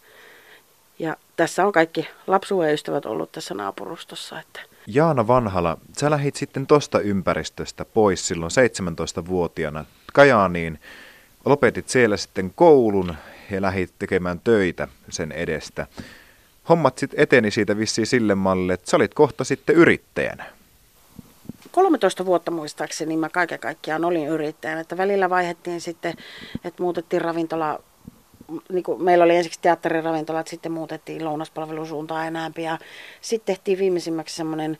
ja 1.00 1.16
tässä 1.36 1.66
on 1.66 1.72
kaikki 1.72 2.08
lapsuuden 2.26 2.74
ystävät 2.74 3.06
ollut 3.06 3.32
tässä 3.32 3.54
naapurustossa. 3.54 4.40
Että. 4.40 4.60
Jaana 4.86 5.26
Vanhala, 5.26 5.78
sä 5.98 6.10
lähit 6.10 6.36
sitten 6.36 6.66
tosta 6.66 7.00
ympäristöstä 7.00 7.84
pois 7.84 8.28
silloin 8.28 8.52
17-vuotiaana 9.20 9.84
Kajaaniin. 10.12 10.80
Lopetit 11.44 11.88
siellä 11.88 12.16
sitten 12.16 12.52
koulun 12.54 13.14
ja 13.50 13.62
lähit 13.62 13.92
tekemään 13.98 14.40
töitä 14.40 14.88
sen 15.10 15.32
edestä. 15.32 15.86
Hommat 16.68 16.98
sitten 16.98 17.20
eteni 17.20 17.50
siitä 17.50 17.78
vissiin 17.78 18.06
sille 18.06 18.34
mallille, 18.34 18.72
että 18.72 18.90
sä 18.90 18.96
olit 18.96 19.14
kohta 19.14 19.44
sitten 19.44 19.76
yrittäjänä. 19.76 20.44
13 21.70 22.26
vuotta 22.26 22.50
muistaakseni 22.50 23.16
mä 23.16 23.28
kaiken 23.28 23.58
kaikkiaan 23.58 24.04
olin 24.04 24.28
yrittäjänä, 24.28 24.80
että 24.80 24.96
välillä 24.96 25.30
vaihettiin 25.30 25.80
sitten, 25.80 26.14
että 26.64 26.82
muutettiin 26.82 27.22
ravintola 27.22 27.80
niin 28.72 28.82
kuin 28.82 29.02
meillä 29.02 29.24
oli 29.24 29.36
ensiksi 29.36 29.60
teatteriravintolat, 29.62 30.48
sitten 30.48 30.72
muutettiin 30.72 31.24
lounaspalvelusuuntaan 31.24 32.26
enäämpi 32.26 32.62
ja 32.62 32.78
sitten 33.20 33.54
tehtiin 33.54 33.78
viimeisimmäksi 33.78 34.36
semmoinen 34.36 34.78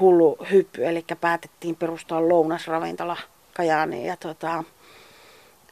hullu 0.00 0.36
hyppy, 0.50 0.86
eli 0.86 1.04
päätettiin 1.20 1.76
perustaa 1.76 2.28
lounasravintola 2.28 3.16
Kajaaniin 3.54 4.06
ja 4.06 4.16
tota, 4.16 4.64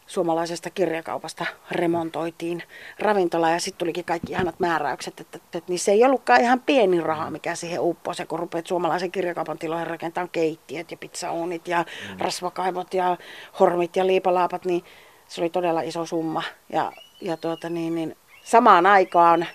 suomalaisesta 0.06 0.70
kirjakaupasta 0.70 1.46
remontoitiin 1.70 2.62
ravintola 2.98 3.50
ja 3.50 3.60
sitten 3.60 3.78
tulikin 3.78 4.04
kaikki 4.04 4.32
ihanat 4.32 4.60
määräykset, 4.60 5.20
että, 5.20 5.36
että, 5.36 5.58
että 5.58 5.72
niin 5.72 5.78
se 5.78 5.92
ei 5.92 6.04
ollutkaan 6.04 6.40
ihan 6.40 6.60
pieni 6.60 7.00
raha, 7.00 7.30
mikä 7.30 7.54
siihen 7.54 7.80
uppoi, 7.80 8.14
se 8.14 8.26
kun 8.26 8.38
rupeat 8.38 8.66
suomalaisen 8.66 9.12
kirjakaupan 9.12 9.58
tiloihin 9.58 9.86
rakentamaan 9.86 10.30
keittiöt 10.32 10.90
ja 10.90 10.96
pizzaunit 10.96 11.68
ja 11.68 11.84
mm. 12.10 12.20
rasvakaivot 12.20 12.94
ja 12.94 13.16
hormit 13.60 13.96
ja 13.96 14.06
liipalaapat, 14.06 14.64
niin 14.64 14.84
se 15.28 15.40
oli 15.40 15.50
todella 15.50 15.80
iso 15.80 16.06
summa 16.06 16.42
ja 16.72 16.92
ja 17.22 17.36
tuota 17.36 17.68
niin, 17.68 17.94
niin 17.94 18.16
samaan 18.42 18.86
aikaan 18.86 19.46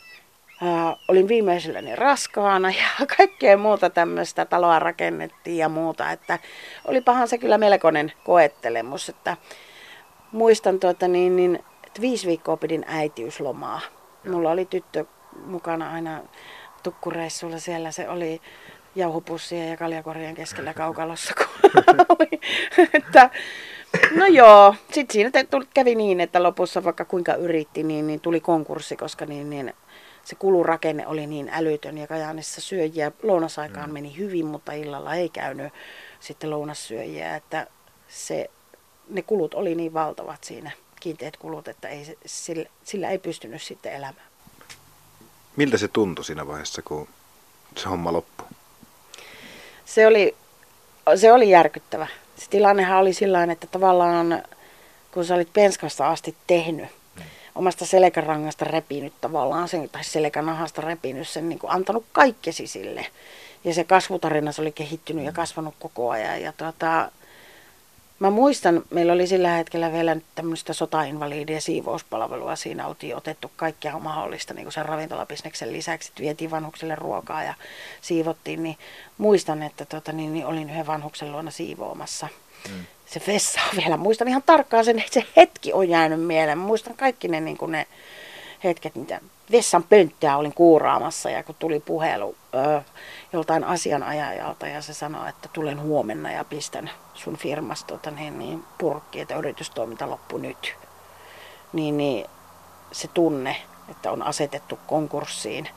ää, 0.63 0.95
olin 1.07 1.27
viimeiselläni 1.27 1.95
raskaana 1.95 2.69
ja 2.69 3.05
kaikkea 3.17 3.57
muuta 3.57 3.89
tämmöistä 3.89 4.45
taloa 4.45 4.79
rakennettiin 4.79 5.57
ja 5.57 5.69
muuta, 5.69 6.11
että 6.11 6.39
olipahan 6.85 7.27
se 7.27 7.37
kyllä 7.37 7.57
melkoinen 7.57 8.13
koettelemus, 8.23 9.09
että 9.09 9.37
muistan 10.31 10.79
tuota 10.79 11.07
niin, 11.07 11.35
niin 11.35 11.59
että 11.87 12.01
viisi 12.01 12.27
viikkoa 12.27 12.57
pidin 12.57 12.85
äitiyslomaa. 12.87 13.81
Mulla 14.29 14.51
oli 14.51 14.65
tyttö 14.65 15.05
mukana 15.45 15.91
aina 15.91 16.21
tukkureissulla 16.83 17.59
siellä, 17.59 17.91
se 17.91 18.09
oli 18.09 18.41
jauhopussien 18.95 19.69
ja 19.69 19.77
kaljakorjan 19.77 20.35
keskellä 20.35 20.73
kaukalossa, 20.73 21.33
kun 21.33 21.69
oli, 22.19 22.39
että 22.93 23.29
No 24.15 24.25
joo, 24.25 24.75
sitten 24.91 25.13
siinä 25.13 25.31
kävi 25.73 25.95
niin, 25.95 26.21
että 26.21 26.43
lopussa 26.43 26.83
vaikka 26.83 27.05
kuinka 27.05 27.33
yritti, 27.33 27.83
niin, 27.83 28.07
niin 28.07 28.19
tuli 28.19 28.39
konkurssi, 28.39 28.95
koska 28.95 29.25
niin, 29.25 29.49
niin 29.49 29.73
se 30.23 30.35
kulurakenne 30.35 31.07
oli 31.07 31.27
niin 31.27 31.49
älytön 31.53 31.97
ja 31.97 32.07
Kajaanissa 32.07 32.61
syöjiä 32.61 33.11
lounasaikaan 33.23 33.89
mm. 33.89 33.93
meni 33.93 34.17
hyvin, 34.17 34.45
mutta 34.45 34.71
illalla 34.71 35.15
ei 35.15 35.29
käynyt 35.29 35.73
sitten 36.19 36.49
lounassyöjiä, 36.49 37.35
että 37.35 37.67
se, 38.07 38.49
ne 39.09 39.21
kulut 39.21 39.53
oli 39.53 39.75
niin 39.75 39.93
valtavat 39.93 40.43
siinä, 40.43 40.71
kiinteät 40.99 41.37
kulut, 41.37 41.67
että 41.67 41.87
ei, 41.87 42.17
sillä, 42.25 42.69
sillä 42.83 43.09
ei 43.09 43.17
pystynyt 43.17 43.61
sitten 43.61 43.93
elämään. 43.93 44.27
Miltä 45.55 45.77
se 45.77 45.87
tuntui 45.87 46.25
siinä 46.25 46.47
vaiheessa, 46.47 46.81
kun 46.81 47.07
se 47.75 47.89
homma 47.89 48.13
loppui? 48.13 48.47
Se 49.85 50.07
oli, 50.07 50.35
se 51.15 51.33
oli 51.33 51.49
järkyttävä 51.49 52.07
se 52.37 52.49
tilannehan 52.49 52.99
oli 52.99 53.13
sillä 53.13 53.43
että 53.43 53.67
tavallaan 53.67 54.43
kun 55.11 55.25
sä 55.25 55.35
olit 55.35 55.53
penskasta 55.53 56.09
asti 56.09 56.35
tehnyt, 56.47 56.89
mm. 57.15 57.23
omasta 57.55 57.85
selkärangasta 57.85 58.65
repinyt 58.65 59.13
tavallaan 59.21 59.67
sen, 59.67 59.89
tai 59.89 60.03
selkänahasta 60.03 60.81
repinyt 60.81 61.27
sen, 61.27 61.49
niin 61.49 61.59
kuin 61.59 61.71
antanut 61.71 62.05
kaikkesi 62.11 62.67
sille. 62.67 63.05
Ja 63.63 63.73
se 63.73 63.83
kasvutarina 63.83 64.51
se 64.51 64.61
oli 64.61 64.71
kehittynyt 64.71 65.25
ja 65.25 65.31
kasvanut 65.31 65.75
koko 65.79 66.09
ajan. 66.09 66.41
Ja 66.41 66.53
tuota, 66.57 67.11
Mä 68.19 68.29
muistan, 68.29 68.83
meillä 68.89 69.13
oli 69.13 69.27
sillä 69.27 69.49
hetkellä 69.49 69.93
vielä 69.93 70.17
tämmöistä 70.35 70.73
sotainvalidien 70.73 71.61
siivouspalvelua. 71.61 72.55
Siinä 72.55 72.87
oltiin 72.87 73.15
otettu 73.15 73.51
kaikkea 73.55 73.99
mahdollista 73.99 74.53
niin 74.53 74.71
sen 74.71 74.85
ravintolabisneksen 74.85 75.73
lisäksi, 75.73 76.11
vietiin 76.19 76.51
vanhuksille 76.51 76.95
ruokaa 76.95 77.43
ja 77.43 77.53
siivottiin. 78.01 78.63
Niin 78.63 78.77
muistan, 79.17 79.63
että 79.63 79.85
tota, 79.85 80.11
niin, 80.11 80.33
niin 80.33 80.45
olin 80.45 80.69
yhden 80.69 80.87
vanhuksen 80.87 81.31
luona 81.31 81.51
siivoamassa. 81.51 82.27
Mm. 82.69 82.85
Se 83.05 83.21
vessa 83.27 83.61
on 83.71 83.77
vielä, 83.83 83.97
muistan 83.97 84.27
ihan 84.27 84.43
tarkkaan 84.45 84.85
sen, 84.85 84.99
että 84.99 85.13
se 85.13 85.25
hetki 85.37 85.73
on 85.73 85.89
jäänyt 85.89 86.21
mieleen. 86.21 86.57
muistan 86.57 86.95
kaikki 86.95 87.27
ne, 87.27 87.39
niin 87.39 87.57
kuin 87.57 87.71
ne 87.71 87.87
hetket, 88.63 88.95
mitä 88.95 89.21
vessan 89.51 89.83
pönttöä 89.83 90.37
olin 90.37 90.53
kuuraamassa 90.53 91.29
ja 91.29 91.43
kun 91.43 91.55
tuli 91.59 91.79
puhelu 91.79 92.35
ö, 92.55 92.81
joltain 93.33 93.63
asianajajalta 93.63 94.67
ja 94.67 94.81
se 94.81 94.93
sanoi, 94.93 95.29
että 95.29 95.49
tulen 95.53 95.81
huomenna 95.81 96.31
ja 96.31 96.43
pistän 96.43 96.89
sun 97.13 97.37
firmasta 97.37 97.87
tota, 97.87 98.11
niin, 98.11 98.39
niin, 98.39 98.63
purkki, 98.77 99.19
että 99.19 99.35
yritystoiminta 99.35 100.09
loppu 100.09 100.37
nyt. 100.37 100.75
Niin, 101.73 101.97
niin 101.97 102.25
se 102.91 103.07
tunne 103.07 103.55
että 103.89 104.11
on 104.11 104.23
asetettu 104.23 104.79
konkurssiin 104.87 105.69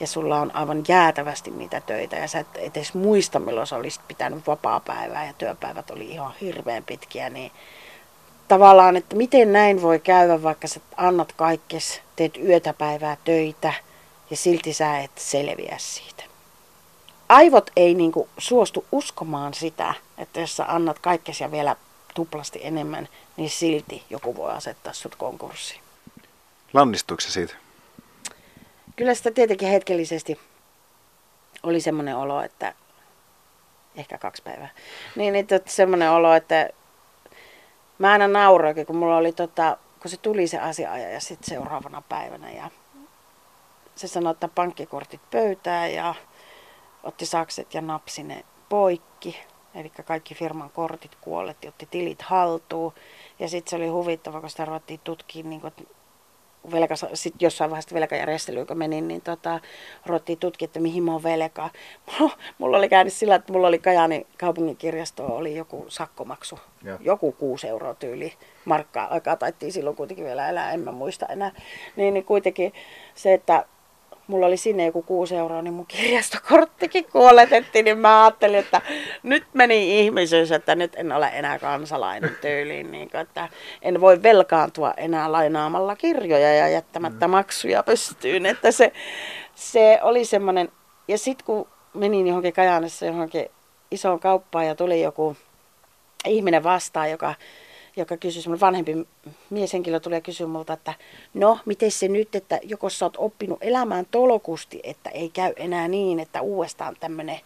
ja 0.00 0.06
sulla 0.06 0.40
on 0.40 0.56
aivan 0.56 0.84
jäätävästi 0.88 1.50
niitä 1.50 1.80
töitä 1.80 2.16
ja 2.16 2.28
sä 2.28 2.38
et 2.38 2.56
edes 2.56 2.94
muista 2.94 3.38
milloin 3.38 3.66
sä 3.66 3.76
olisit 3.76 4.02
pitänyt 4.08 4.46
vapaa-päivää 4.46 5.26
ja 5.26 5.32
työpäivät 5.32 5.90
oli 5.90 6.10
ihan 6.10 6.32
hirveän 6.40 6.84
pitkiä, 6.84 7.30
niin 7.30 7.52
tavallaan, 8.48 8.96
että 8.96 9.16
miten 9.16 9.52
näin 9.52 9.82
voi 9.82 9.98
käydä, 9.98 10.42
vaikka 10.42 10.68
sä 10.68 10.80
annat 10.96 11.32
kaikkes, 11.32 12.02
teet 12.16 12.36
yötä 12.36 12.72
päivää 12.72 13.16
töitä 13.24 13.72
ja 14.30 14.36
silti 14.36 14.72
sä 14.72 14.98
et 14.98 15.10
selviä 15.16 15.74
siitä. 15.78 16.24
Aivot 17.28 17.70
ei 17.76 17.94
niinku 17.94 18.28
suostu 18.38 18.84
uskomaan 18.92 19.54
sitä, 19.54 19.94
että 20.18 20.40
jos 20.40 20.56
sä 20.56 20.64
annat 20.68 20.98
kaikkes 20.98 21.40
ja 21.40 21.50
vielä 21.50 21.76
tuplasti 22.14 22.60
enemmän, 22.62 23.08
niin 23.36 23.50
silti 23.50 24.02
joku 24.10 24.36
voi 24.36 24.52
asettaa 24.52 24.92
sut 24.92 25.14
konkurssiin. 25.14 25.80
Lannistuiko 26.72 27.20
se 27.20 27.30
siitä? 27.30 27.54
Kyllä 28.96 29.14
sitä 29.14 29.30
tietenkin 29.30 29.68
hetkellisesti 29.68 30.40
oli 31.62 31.80
semmoinen 31.80 32.16
olo, 32.16 32.42
että 32.42 32.74
ehkä 33.96 34.18
kaksi 34.18 34.42
päivää. 34.42 34.68
Niin, 35.16 35.32
niin 35.32 35.46
tot, 35.46 35.68
semmoinen 35.68 36.10
olo, 36.10 36.34
että 36.34 36.70
mä 37.98 38.12
aina 38.12 38.28
nauroinkin, 38.28 38.86
kun 38.86 38.96
mulla 38.96 39.16
oli 39.16 39.32
tota, 39.32 39.78
kun 40.06 40.10
se 40.10 40.16
tuli 40.16 40.46
se 40.46 40.58
asiaaja 40.58 41.20
sitten 41.20 41.48
seuraavana 41.48 42.02
päivänä 42.08 42.50
ja 42.50 42.70
se 43.94 44.08
sanoi, 44.08 44.30
että 44.30 44.48
pankkikortit 44.48 45.20
pöytään 45.30 45.94
ja 45.94 46.14
otti 47.02 47.26
sakset 47.26 47.74
ja 47.74 47.80
napsi 47.80 48.22
ne 48.22 48.44
poikki. 48.68 49.40
Eli 49.74 49.90
kaikki 49.90 50.34
firman 50.34 50.70
kortit 50.70 51.14
kuolletti, 51.20 51.68
otti 51.68 51.88
tilit 51.90 52.22
haltuun. 52.22 52.92
Ja 53.38 53.48
sitten 53.48 53.70
se 53.70 53.76
oli 53.76 53.88
huvittava, 53.88 54.40
kun 54.40 54.50
sitä 54.50 54.64
ruvettiin 54.64 55.00
tutkimaan, 55.04 55.50
niin 55.50 55.60
kuin, 55.60 55.74
velka, 56.72 56.94
sit 57.14 57.34
jossain 57.42 57.70
vaiheessa 57.70 57.94
velkajärjestelyyn, 57.94 58.66
kun 58.66 58.78
menin, 58.78 59.08
niin 59.08 59.20
tota, 59.20 59.60
ruvettiin 60.06 60.38
tutkia, 60.38 60.64
että 60.64 60.80
mihin 60.80 61.02
mä 61.02 61.12
oon 61.12 61.22
velkaa. 61.22 61.70
Mulla 62.58 62.78
oli 62.78 62.88
käynyt 62.88 63.12
sillä, 63.12 63.34
että 63.34 63.52
mulla 63.52 63.68
oli 63.68 63.78
Kajani 63.78 64.26
kaupunginkirjasto, 64.38 65.26
oli 65.26 65.56
joku 65.56 65.84
sakkomaksu, 65.88 66.58
ja. 66.84 66.98
joku 67.00 67.32
kuusi 67.32 67.68
euroa 67.68 67.94
tyyli 67.94 68.32
markkaa. 68.64 69.06
Aikaa 69.06 69.36
taittiin 69.36 69.72
silloin 69.72 69.96
kuitenkin 69.96 70.24
vielä 70.24 70.48
elää, 70.48 70.72
en 70.72 70.80
mä 70.80 70.92
muista 70.92 71.26
enää. 71.26 71.52
Niin, 71.96 72.14
niin 72.14 72.24
kuitenkin 72.24 72.72
se, 73.14 73.34
että 73.34 73.64
mulla 74.26 74.46
oli 74.46 74.56
sinne 74.56 74.86
joku 74.86 75.02
kuusi 75.02 75.36
euroa, 75.36 75.62
niin 75.62 75.74
mun 75.74 75.86
kirjastokorttikin 75.86 77.04
kuoletettiin, 77.12 77.84
niin 77.84 77.98
mä 77.98 78.24
ajattelin, 78.24 78.58
että 78.58 78.82
nyt 79.22 79.44
meni 79.52 80.00
ihmisyys, 80.00 80.52
että 80.52 80.74
nyt 80.74 80.92
en 80.96 81.12
ole 81.12 81.30
enää 81.32 81.58
kansalainen 81.58 82.36
tyyliin, 82.40 82.92
niin 82.92 83.10
kuin, 83.10 83.20
että 83.20 83.48
en 83.82 84.00
voi 84.00 84.22
velkaantua 84.22 84.94
enää 84.96 85.32
lainaamalla 85.32 85.96
kirjoja 85.96 86.54
ja 86.54 86.68
jättämättä 86.68 87.26
mm. 87.26 87.30
maksuja 87.30 87.82
pystyyn, 87.82 88.46
että 88.46 88.70
se, 88.70 88.92
se 89.54 89.98
oli 90.02 90.24
semmoinen, 90.24 90.68
ja 91.08 91.18
sitten 91.18 91.46
kun 91.46 91.68
menin 91.94 92.26
johonkin 92.26 92.52
Kajaanissa 92.52 93.06
johonkin 93.06 93.46
isoon 93.90 94.20
kauppaan 94.20 94.66
ja 94.66 94.74
tuli 94.74 95.02
joku 95.02 95.36
ihminen 96.26 96.62
vastaan, 96.62 97.10
joka 97.10 97.34
joka 97.96 98.16
kysyi, 98.16 98.42
semmoinen 98.42 98.60
vanhempi 98.60 99.06
mieshenkilö 99.50 100.00
tulee 100.00 100.20
kysyä 100.20 100.46
multa, 100.46 100.72
että 100.72 100.94
no, 101.34 101.58
miten 101.64 101.90
se 101.90 102.08
nyt, 102.08 102.34
että 102.34 102.60
joko 102.62 102.90
sä 102.90 103.04
oot 103.04 103.16
oppinut 103.18 103.58
elämään 103.60 104.06
tolokusti, 104.10 104.80
että 104.84 105.10
ei 105.10 105.28
käy 105.28 105.52
enää 105.56 105.88
niin, 105.88 106.20
että 106.20 106.42
uudestaan 106.42 106.96
tämmöinen, 107.00 107.40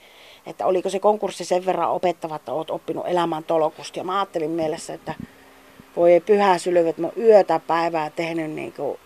että 0.46 0.66
oliko 0.66 0.90
se 0.90 0.98
konkurssi 0.98 1.44
sen 1.44 1.66
verran 1.66 1.90
opettava, 1.90 2.36
että 2.36 2.52
oot 2.52 2.70
oppinut 2.70 3.06
elämään 3.06 3.44
tolokusti. 3.44 4.00
Ja 4.00 4.04
mä 4.04 4.18
ajattelin 4.18 4.50
mielessä, 4.50 4.94
että 4.94 5.14
voi 5.96 6.22
pyhä 6.26 6.58
sylvy, 6.58 6.88
että 6.88 7.02
mä 7.02 7.10
yötä 7.16 7.60
päivää 7.66 8.10
tehnyt 8.10 8.50
niin 8.50 8.72
kuin 8.72 8.98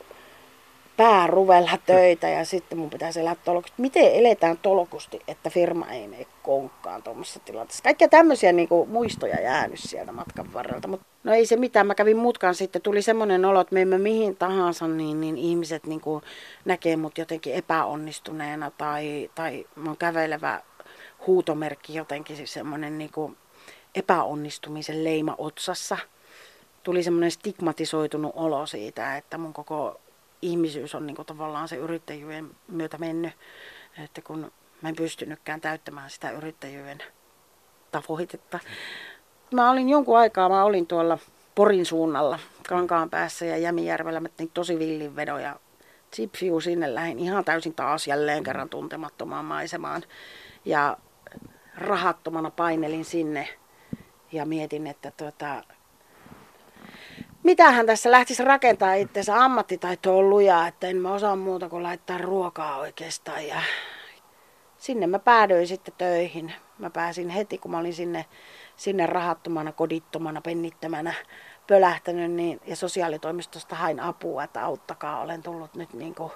pääruvella 0.96 1.78
töitä 1.86 2.28
ja 2.28 2.44
sitten 2.44 2.78
mun 2.78 2.90
pitäisi 2.90 3.20
elää 3.20 3.36
tolokusti. 3.44 3.82
Miten 3.82 4.14
eletään 4.14 4.58
tolokusti, 4.58 5.20
että 5.28 5.50
firma 5.50 5.90
ei 5.90 6.08
mene 6.08 6.26
konkkaan 6.42 7.02
tuommoisessa 7.02 7.40
tilanteessa? 7.44 7.82
Kaikkia 7.82 8.08
tämmöisiä 8.08 8.52
niin 8.52 8.68
kuin, 8.68 8.88
muistoja 8.88 9.40
jäänyt 9.40 9.80
sieltä 9.80 10.12
matkan 10.12 10.52
varrelta. 10.52 10.88
Mut, 10.88 11.00
no 11.24 11.32
ei 11.32 11.46
se 11.46 11.56
mitään, 11.56 11.86
mä 11.86 11.94
kävin 11.94 12.16
mutkan 12.16 12.54
sitten. 12.54 12.82
Tuli 12.82 13.02
semmoinen 13.02 13.44
olo, 13.44 13.60
että 13.60 13.74
me 13.74 13.82
emme 13.82 13.98
mihin 13.98 14.37
tahansa, 14.37 14.88
niin, 14.88 15.20
niin 15.20 15.38
ihmiset 15.38 15.87
niin 15.87 16.00
kuin, 16.00 16.22
näkee 16.64 16.96
mut 16.96 17.18
jotenkin 17.18 17.54
epäonnistuneena 17.54 18.70
tai, 18.70 19.30
tai 19.34 19.66
oon 19.87 19.96
kävelevä 19.96 20.60
huutomerkki 21.26 21.94
jotenkin 21.94 22.37
siis 22.37 22.52
semmoinen 22.52 22.98
niin 22.98 23.12
kuin, 23.12 23.37
epäonnistumisen 23.94 25.04
leima 25.04 25.34
otsassa. 25.38 25.96
Tuli 26.82 27.02
semmoinen 27.02 27.30
stigmatisoitunut 27.30 28.32
olo 28.34 28.66
siitä, 28.66 29.16
että 29.16 29.38
mun 29.38 29.52
koko 29.52 30.00
ihmisyys 30.42 30.94
on 30.94 31.06
niin 31.06 31.16
kuin 31.16 31.26
tavallaan 31.26 31.68
se 31.68 31.76
yrittäjyyden 31.76 32.50
myötä 32.68 32.98
mennyt, 32.98 33.32
että 34.04 34.22
kun 34.22 34.52
mä 34.82 34.88
en 34.88 34.96
pystynytkään 34.96 35.60
täyttämään 35.60 36.10
sitä 36.10 36.30
yrittäjyyden 36.30 37.02
tavoitetta. 37.90 38.58
Mä 39.54 39.70
olin 39.70 39.88
jonkun 39.88 40.18
aikaa, 40.18 40.48
mä 40.48 40.64
olin 40.64 40.86
tuolla 40.86 41.18
Porin 41.54 41.86
suunnalla 41.86 42.38
Kankaan 42.68 43.10
päässä 43.10 43.44
ja 43.44 43.56
Jämijärvellä, 43.56 44.20
mä 44.20 44.28
tein 44.28 44.50
tosi 44.54 44.78
villin 44.78 45.16
vedon 45.16 45.42
ja 45.42 45.56
Zipfiu 46.16 46.60
sinne 46.60 46.94
lähin 46.94 47.18
ihan 47.18 47.44
täysin 47.44 47.74
taas 47.74 48.06
jälleen 48.06 48.44
kerran 48.44 48.68
tuntemattomaan 48.68 49.44
maisemaan. 49.44 50.02
Ja 50.64 50.96
rahattomana 51.76 52.50
painelin 52.50 53.04
sinne 53.04 53.48
ja 54.32 54.46
mietin, 54.46 54.86
että 54.86 55.12
tuota, 55.16 55.62
mitähän 57.42 57.86
tässä 57.86 58.10
lähtisi 58.10 58.44
rakentaa 58.44 58.94
itseensä. 58.94 59.44
Ammattitaito 59.44 60.18
on 60.18 60.30
lujaa, 60.30 60.68
että 60.68 60.86
en 60.86 60.96
mä 60.96 61.12
osaa 61.12 61.36
muuta 61.36 61.68
kuin 61.68 61.82
laittaa 61.82 62.18
ruokaa 62.18 62.78
oikeastaan. 62.78 63.46
Ja 63.46 63.62
sinne 64.78 65.06
mä 65.06 65.18
päädyin 65.18 65.66
sitten 65.66 65.94
töihin. 65.98 66.52
Mä 66.78 66.90
pääsin 66.90 67.28
heti, 67.28 67.58
kun 67.58 67.70
mä 67.70 67.78
olin 67.78 67.94
sinne, 67.94 68.24
sinne 68.76 69.06
rahattomana, 69.06 69.72
kodittomana, 69.72 70.40
pennittömänä 70.40 71.14
pölähtänyt, 71.66 72.30
niin, 72.30 72.60
ja 72.66 72.76
sosiaalitoimistosta 72.76 73.76
hain 73.76 74.00
apua, 74.00 74.44
että 74.44 74.64
auttakaa, 74.64 75.20
olen 75.20 75.42
tullut 75.42 75.74
nyt 75.74 75.92
niin 75.92 76.14
kuin 76.14 76.32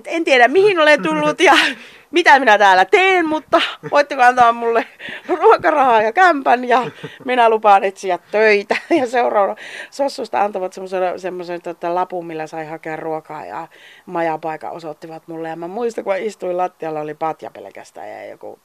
et 0.00 0.06
en 0.06 0.24
tiedä 0.24 0.48
mihin 0.48 0.78
olen 0.78 1.02
tullut 1.02 1.40
ja 1.40 1.52
mitä 2.10 2.38
minä 2.38 2.58
täällä 2.58 2.84
teen, 2.84 3.26
mutta 3.26 3.60
voitteko 3.90 4.22
antaa 4.22 4.52
mulle 4.52 4.86
ruokarahaa 5.28 6.02
ja 6.02 6.12
kämpän 6.12 6.64
ja 6.64 6.90
minä 7.24 7.48
lupaan 7.50 7.84
etsiä 7.84 8.18
töitä. 8.30 8.76
Ja 9.00 9.06
seuraava 9.06 9.56
Sossusta 9.90 10.42
antavat 10.42 10.72
semmoisen, 10.72 11.20
semmoisen 11.20 11.62
tota, 11.62 11.94
lapun, 11.94 12.26
millä 12.26 12.46
sai 12.46 12.66
hakea 12.66 12.96
ruokaa 12.96 13.46
ja 13.46 13.68
majapaikan 14.06 14.72
osoittivat 14.72 15.28
mulle. 15.28 15.48
Ja 15.48 15.56
mä 15.56 15.68
muistan, 15.68 16.04
kun 16.04 16.16
istuin 16.16 16.56
lattialla, 16.56 17.00
oli 17.00 17.14
patja 17.14 17.50
pelkästään 17.50 18.08
ja 18.08 18.26
joku, 18.26 18.58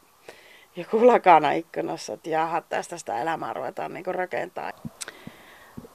joku 0.76 1.08
lakana 1.08 1.52
ikkunassa, 1.52 2.14
että 2.14 2.30
jaha, 2.30 2.62
tästä 2.62 2.98
sitä 2.98 3.22
elämää 3.22 3.54
ruvetaan 3.54 3.94
niin 3.94 4.06
rakentaa. 4.06 4.72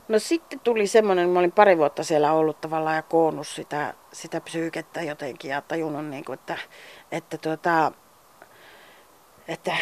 No 0.09 0.19
sitten 0.19 0.61
tuli 0.61 0.87
semmoinen, 0.87 1.29
mä 1.29 1.39
olin 1.39 1.53
pari 1.53 1.79
vuotta 1.79 2.05
siellä 2.05 2.33
ollut 2.33 2.61
tavallaan 2.61 2.97
ja 2.97 3.03
koonnut 3.03 3.47
sitä, 3.47 3.95
sitä 4.13 4.41
psyykettä 4.41 5.03
jotenkin 5.03 5.51
ja 5.51 5.61
tajunnut, 5.61 6.07
niin 6.07 6.25
kuin, 6.25 6.35
että, 6.35 6.57
että, 7.13 7.39
tuota, 7.39 7.93
että 9.49 9.77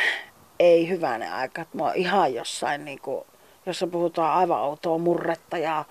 ei 0.58 0.88
hyvänä 0.88 1.36
aika, 1.36 1.62
että 1.62 1.76
mä 1.76 1.84
oon 1.84 1.96
ihan 1.96 2.34
jossain, 2.34 2.84
niin 2.84 3.00
kuin, 3.00 3.24
jossa 3.66 3.86
puhutaan 3.86 4.34
aivan 4.34 4.58
autoa 4.58 4.98
murretta 4.98 5.58
ja 5.58 5.84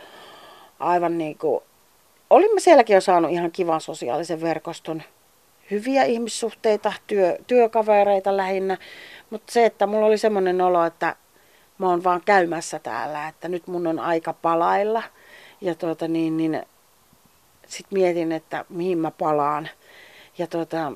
aivan 0.80 1.18
niin 1.18 1.38
kuin, 1.38 1.64
olin 2.30 2.54
mä 2.54 2.60
sielläkin 2.60 2.94
jo 2.94 3.02
saanut 3.02 3.32
ihan 3.32 3.52
kivan 3.52 3.82
sosiaalisen 3.82 4.42
verkoston, 4.42 5.04
hyviä 5.72 6.04
ihmissuhteita, 6.04 6.94
työ, 7.08 7.38
työkavereita 7.48 8.38
lähinnä, 8.38 8.78
mutta 9.30 9.54
se, 9.54 9.66
että 9.66 9.88
mulla 9.88 10.06
oli 10.06 10.18
semmoinen 10.18 10.62
olo, 10.62 10.86
että 10.86 11.16
mä 11.78 11.90
oon 11.90 12.04
vaan 12.04 12.22
käymässä 12.26 12.80
täällä, 12.80 13.28
että 13.28 13.48
nyt 13.48 13.68
mun 13.68 13.88
on 13.88 14.00
aika 14.00 14.34
palailla. 14.34 15.04
Ja 15.62 15.76
tuota 15.76 16.08
niin, 16.08 16.38
niin 16.38 16.64
sit 17.68 17.86
mietin, 17.92 18.32
että 18.32 18.66
mihin 18.70 18.98
mä 18.98 19.12
palaan. 19.12 19.70
Ja 20.38 20.48
tuota, 20.48 20.92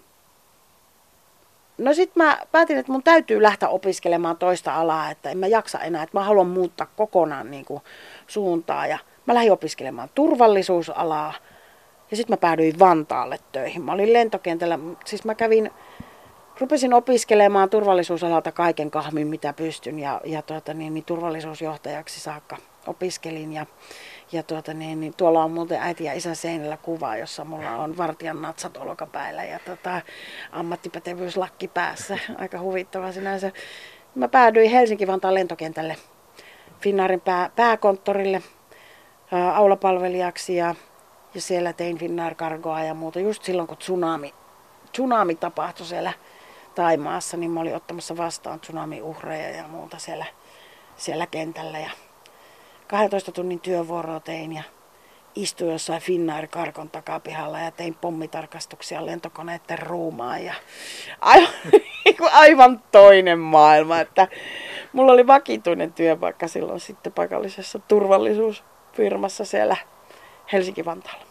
no 1.78 1.94
sit 1.94 2.16
mä 2.16 2.40
päätin, 2.52 2.78
että 2.78 2.92
mun 2.92 3.04
täytyy 3.04 3.42
lähteä 3.42 3.70
opiskelemaan 3.70 4.38
toista 4.38 4.76
alaa, 4.76 5.10
että 5.10 5.30
en 5.30 5.38
mä 5.38 5.48
jaksa 5.48 5.80
enää, 5.80 6.04
että 6.04 6.18
mä 6.18 6.24
haluan 6.24 6.48
muuttaa 6.48 6.88
kokonaan 6.96 7.52
niin 7.52 7.66
kuin 7.66 7.82
suuntaa. 8.28 8.88
Ja 8.88 8.98
mä 9.26 9.34
lähdin 9.34 9.52
opiskelemaan 9.52 10.10
turvallisuusalaa. 10.16 11.34
Ja 12.12 12.18
sitten 12.18 12.34
mä 12.34 12.38
päädyin 12.38 12.80
Vantaalle 12.80 13.40
töihin. 13.52 13.82
Mä 13.82 13.92
olin 13.92 14.14
lentokentällä, 14.14 14.80
siis 15.06 15.26
mä 15.26 15.36
kävin 15.36 15.72
rupesin 16.60 16.94
opiskelemaan 16.94 17.70
turvallisuusalalta 17.70 18.52
kaiken 18.52 18.92
kahmin, 18.92 19.28
mitä 19.28 19.54
pystyn 19.54 20.00
ja, 20.00 20.22
ja 20.26 20.42
tuota, 20.42 20.74
niin, 20.74 20.94
niin, 20.94 21.06
turvallisuusjohtajaksi 21.06 22.20
saakka 22.20 22.58
opiskelin. 22.88 23.54
Ja, 23.54 23.66
ja 24.32 24.44
tuota, 24.44 24.74
niin, 24.74 25.00
niin, 25.00 25.14
tuolla 25.18 25.44
on 25.44 25.52
muuten 25.52 25.82
äiti 25.82 26.04
ja 26.04 26.14
isän 26.14 26.36
seinällä 26.36 26.78
kuva, 26.78 27.18
jossa 27.18 27.46
mulla 27.46 27.78
on 27.78 27.98
vartijan 27.98 28.42
natsat 28.42 28.78
olkapäillä 28.78 29.44
ja 29.44 29.60
tuota, 29.66 30.02
ammattipätevyyslakki 30.52 31.68
päässä. 31.68 32.18
Aika 32.38 32.60
huvittava 32.60 33.12
sinänsä. 33.12 33.52
Mä 34.16 34.28
päädyin 34.28 34.72
Helsinki-Vantaan 34.72 35.34
lentokentälle 35.34 35.96
Finnaarin 36.82 37.22
pää, 37.22 37.50
pääkonttorille 37.56 38.44
ää, 39.32 39.56
aulapalvelijaksi 39.56 40.56
ja 40.56 40.76
Ja 41.34 41.42
siellä 41.42 41.74
tein 41.74 41.98
Finnair 41.98 42.36
Cargoa 42.36 42.84
ja 42.84 42.94
muuta. 42.94 43.20
Just 43.20 43.44
silloin, 43.44 43.68
kun 43.68 43.78
tsunami, 43.78 44.34
tsunami 44.92 45.36
tapahtui 45.36 45.86
siellä 45.86 46.14
Taimaassa, 46.76 47.38
niin 47.38 47.52
mä 47.52 47.60
olin 47.60 47.76
ottamassa 47.76 48.18
vastaan 48.18 48.60
tsunami-uhreja 48.60 49.50
ja 49.50 49.68
muuta 49.68 49.98
siellä, 50.00 50.26
siellä 50.98 51.28
kentällä. 51.28 51.80
Ja 51.80 51.90
12 52.88 53.32
tunnin 53.32 53.60
työvuoroa 53.60 54.20
tein 54.20 54.54
ja 54.54 54.64
istuin 55.36 55.72
jossain 55.72 56.02
Finnair 56.02 56.48
Karkon 56.48 56.90
takapihalla 56.90 57.60
ja 57.60 57.72
tein 57.72 57.96
pommitarkastuksia 57.96 59.06
lentokoneiden 59.06 59.80
ruumaan 59.80 60.46
ja 60.46 60.54
aivan, 61.22 61.54
aivan 62.32 62.84
toinen 62.92 63.40
maailma. 63.40 64.00
Että 64.00 64.28
mulla 64.94 65.12
oli 65.12 65.28
vakituinen 65.28 65.94
työpaikka 65.94 66.48
silloin 66.48 66.80
sitten 66.80 67.14
paikallisessa 67.14 67.80
turvallisuusfirmassa 67.80 69.46
siellä 69.46 69.78
Helsinki-Vantaalla. 70.54 71.26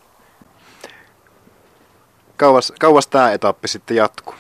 Kauas, 2.37 2.73
kauas 2.81 3.07
tämä 3.07 3.33
etappi 3.33 3.69
sitten 3.69 3.97
jatkuu? 3.97 4.35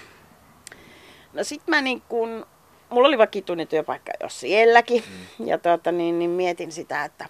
No 1.32 1.44
sit 1.44 1.62
mä 1.66 1.80
niin 1.80 2.02
kun, 2.08 2.46
mulla 2.90 3.08
oli 3.08 3.18
vakituinen 3.18 3.68
työpaikka 3.68 4.12
jo 4.20 4.28
sielläkin 4.28 5.04
mm. 5.38 5.46
ja 5.46 5.58
tuota, 5.58 5.92
niin, 5.92 6.18
niin 6.18 6.30
mietin 6.30 6.72
sitä, 6.72 7.04
että 7.04 7.28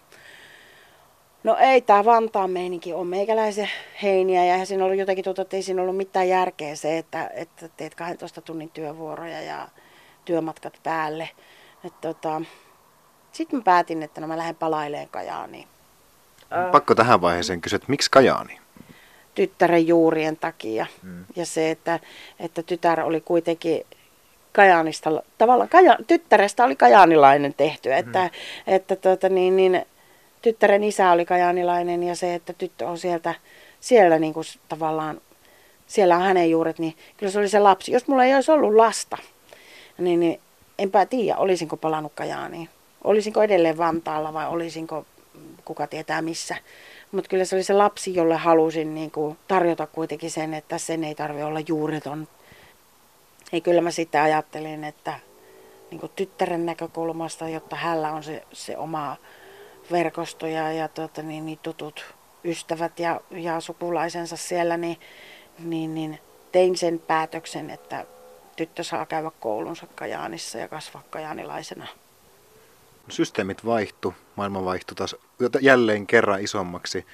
No 1.44 1.56
ei, 1.56 1.80
tämä 1.80 2.04
Vantaan 2.04 2.50
meininki 2.50 2.92
on 2.92 3.06
meikäläisen 3.06 3.70
heiniä 4.02 4.44
ja 4.44 4.66
siinä 4.66 4.84
ollut 4.84 4.98
jotenkin 4.98 5.24
tuota, 5.24 5.42
että 5.42 5.56
ei 5.56 5.62
siinä 5.62 5.82
ollut 5.82 5.96
mitään 5.96 6.28
järkeä 6.28 6.74
se, 6.74 6.98
että, 6.98 7.30
että 7.34 7.68
teet 7.76 7.94
12 7.94 8.40
tunnin 8.40 8.70
työvuoroja 8.70 9.40
ja 9.40 9.68
työmatkat 10.24 10.80
päälle. 10.82 11.28
Tota, 12.00 12.42
Sitten 13.32 13.58
mä 13.58 13.62
päätin, 13.62 14.02
että 14.02 14.20
no 14.20 14.26
mä 14.26 14.36
lähden 14.36 14.56
palaileen 14.56 15.08
Kajaaniin. 15.08 15.68
Pakko 16.72 16.94
tähän 16.94 17.20
vaiheeseen 17.20 17.60
kysyä, 17.60 17.76
että 17.76 17.86
miksi 17.88 18.10
Kajaani? 18.10 18.58
Tyttären 19.34 19.86
juurien 19.86 20.36
takia. 20.36 20.86
Hmm. 21.02 21.24
Ja 21.36 21.46
se, 21.46 21.70
että, 21.70 22.00
että 22.40 22.62
tytär 22.62 23.00
oli 23.00 23.20
kuitenkin 23.20 23.86
Kajaanista, 24.52 25.22
tavallaan 25.38 25.68
kaja, 25.68 25.98
tyttärestä 26.06 26.64
oli 26.64 26.76
kajaanilainen 26.76 27.54
tehty, 27.54 27.92
että, 27.92 28.20
hmm. 28.20 28.30
että 28.66 28.96
tuota, 28.96 29.28
niin, 29.28 29.56
niin, 29.56 29.84
tyttären 30.42 30.84
isä 30.84 31.10
oli 31.10 31.24
kajaanilainen 31.24 32.02
ja 32.02 32.16
se, 32.16 32.34
että 32.34 32.52
tyttö 32.52 32.88
on 32.88 32.98
sieltä, 32.98 33.34
siellä 33.80 34.18
niin 34.18 34.34
kuin 34.34 34.44
tavallaan, 34.68 35.20
siellä 35.86 36.16
on 36.16 36.22
hänen 36.22 36.50
juuret, 36.50 36.78
niin 36.78 36.96
kyllä 37.16 37.32
se 37.32 37.38
oli 37.38 37.48
se 37.48 37.58
lapsi. 37.58 37.92
Jos 37.92 38.08
mulla 38.08 38.24
ei 38.24 38.34
olisi 38.34 38.50
ollut 38.50 38.74
lasta, 38.74 39.18
niin, 39.98 40.20
niin 40.20 40.40
enpä 40.78 41.06
tiedä, 41.06 41.36
olisinko 41.36 41.76
palannut 41.76 42.12
Kajaaniin. 42.14 42.68
Olisinko 43.04 43.42
edelleen 43.42 43.78
Vantaalla 43.78 44.32
vai 44.32 44.48
olisinko, 44.48 45.06
kuka 45.64 45.87
tietää 45.87 46.23
missä. 46.23 46.57
Mutta 47.12 47.29
kyllä 47.29 47.44
se 47.44 47.57
oli 47.57 47.62
se 47.62 47.73
lapsi, 47.73 48.14
jolle 48.14 48.37
halusin 48.37 48.94
niin 48.94 49.11
kuin 49.11 49.38
tarjota 49.49 49.87
kuitenkin 49.87 50.31
sen, 50.31 50.55
että 50.55 50.79
sen 50.79 51.05
ei 51.05 51.14
tarvitse 51.14 51.44
olla 51.44 51.61
juureton. 51.68 52.29
Ei 53.53 53.61
kyllä 53.61 53.81
mä 53.81 53.90
sitten 53.90 54.20
ajattelin, 54.20 54.85
että 54.85 55.20
niin 55.90 56.01
kuin 56.01 56.12
tyttären 56.16 56.66
näkökulmasta, 56.66 57.49
jotta 57.49 57.77
hänellä 57.77 58.12
on 58.12 58.23
se, 58.23 58.42
se 58.53 58.77
oma 58.77 59.16
verkostoja 59.90 60.73
ja 60.73 60.88
tuota, 60.88 61.23
niin, 61.23 61.46
niin 61.46 61.59
tutut 61.62 62.14
ystävät 62.44 62.99
ja, 62.99 63.20
ja 63.31 63.61
sukulaisensa 63.61 64.37
siellä, 64.37 64.77
niin, 64.77 64.96
niin, 65.59 65.94
niin 65.94 66.18
tein 66.53 66.77
sen 66.77 66.99
päätöksen, 66.99 67.70
että 67.70 68.07
tyttö 68.57 68.85
saa 68.85 69.07
käydä 69.07 69.31
koulunsa 69.40 69.87
Kajaanissa 69.94 70.59
ja 70.59 70.68
kasvaa 70.68 71.03
kajaanilaisena. 71.11 71.87
Systeemit 73.08 73.66
vaihtu, 73.66 74.14
maailma 74.36 74.64
vaihtui 74.64 74.94
taas 74.94 75.16
jälleen 75.60 76.06
kerran 76.06 76.40
isommaksi. 76.40 77.06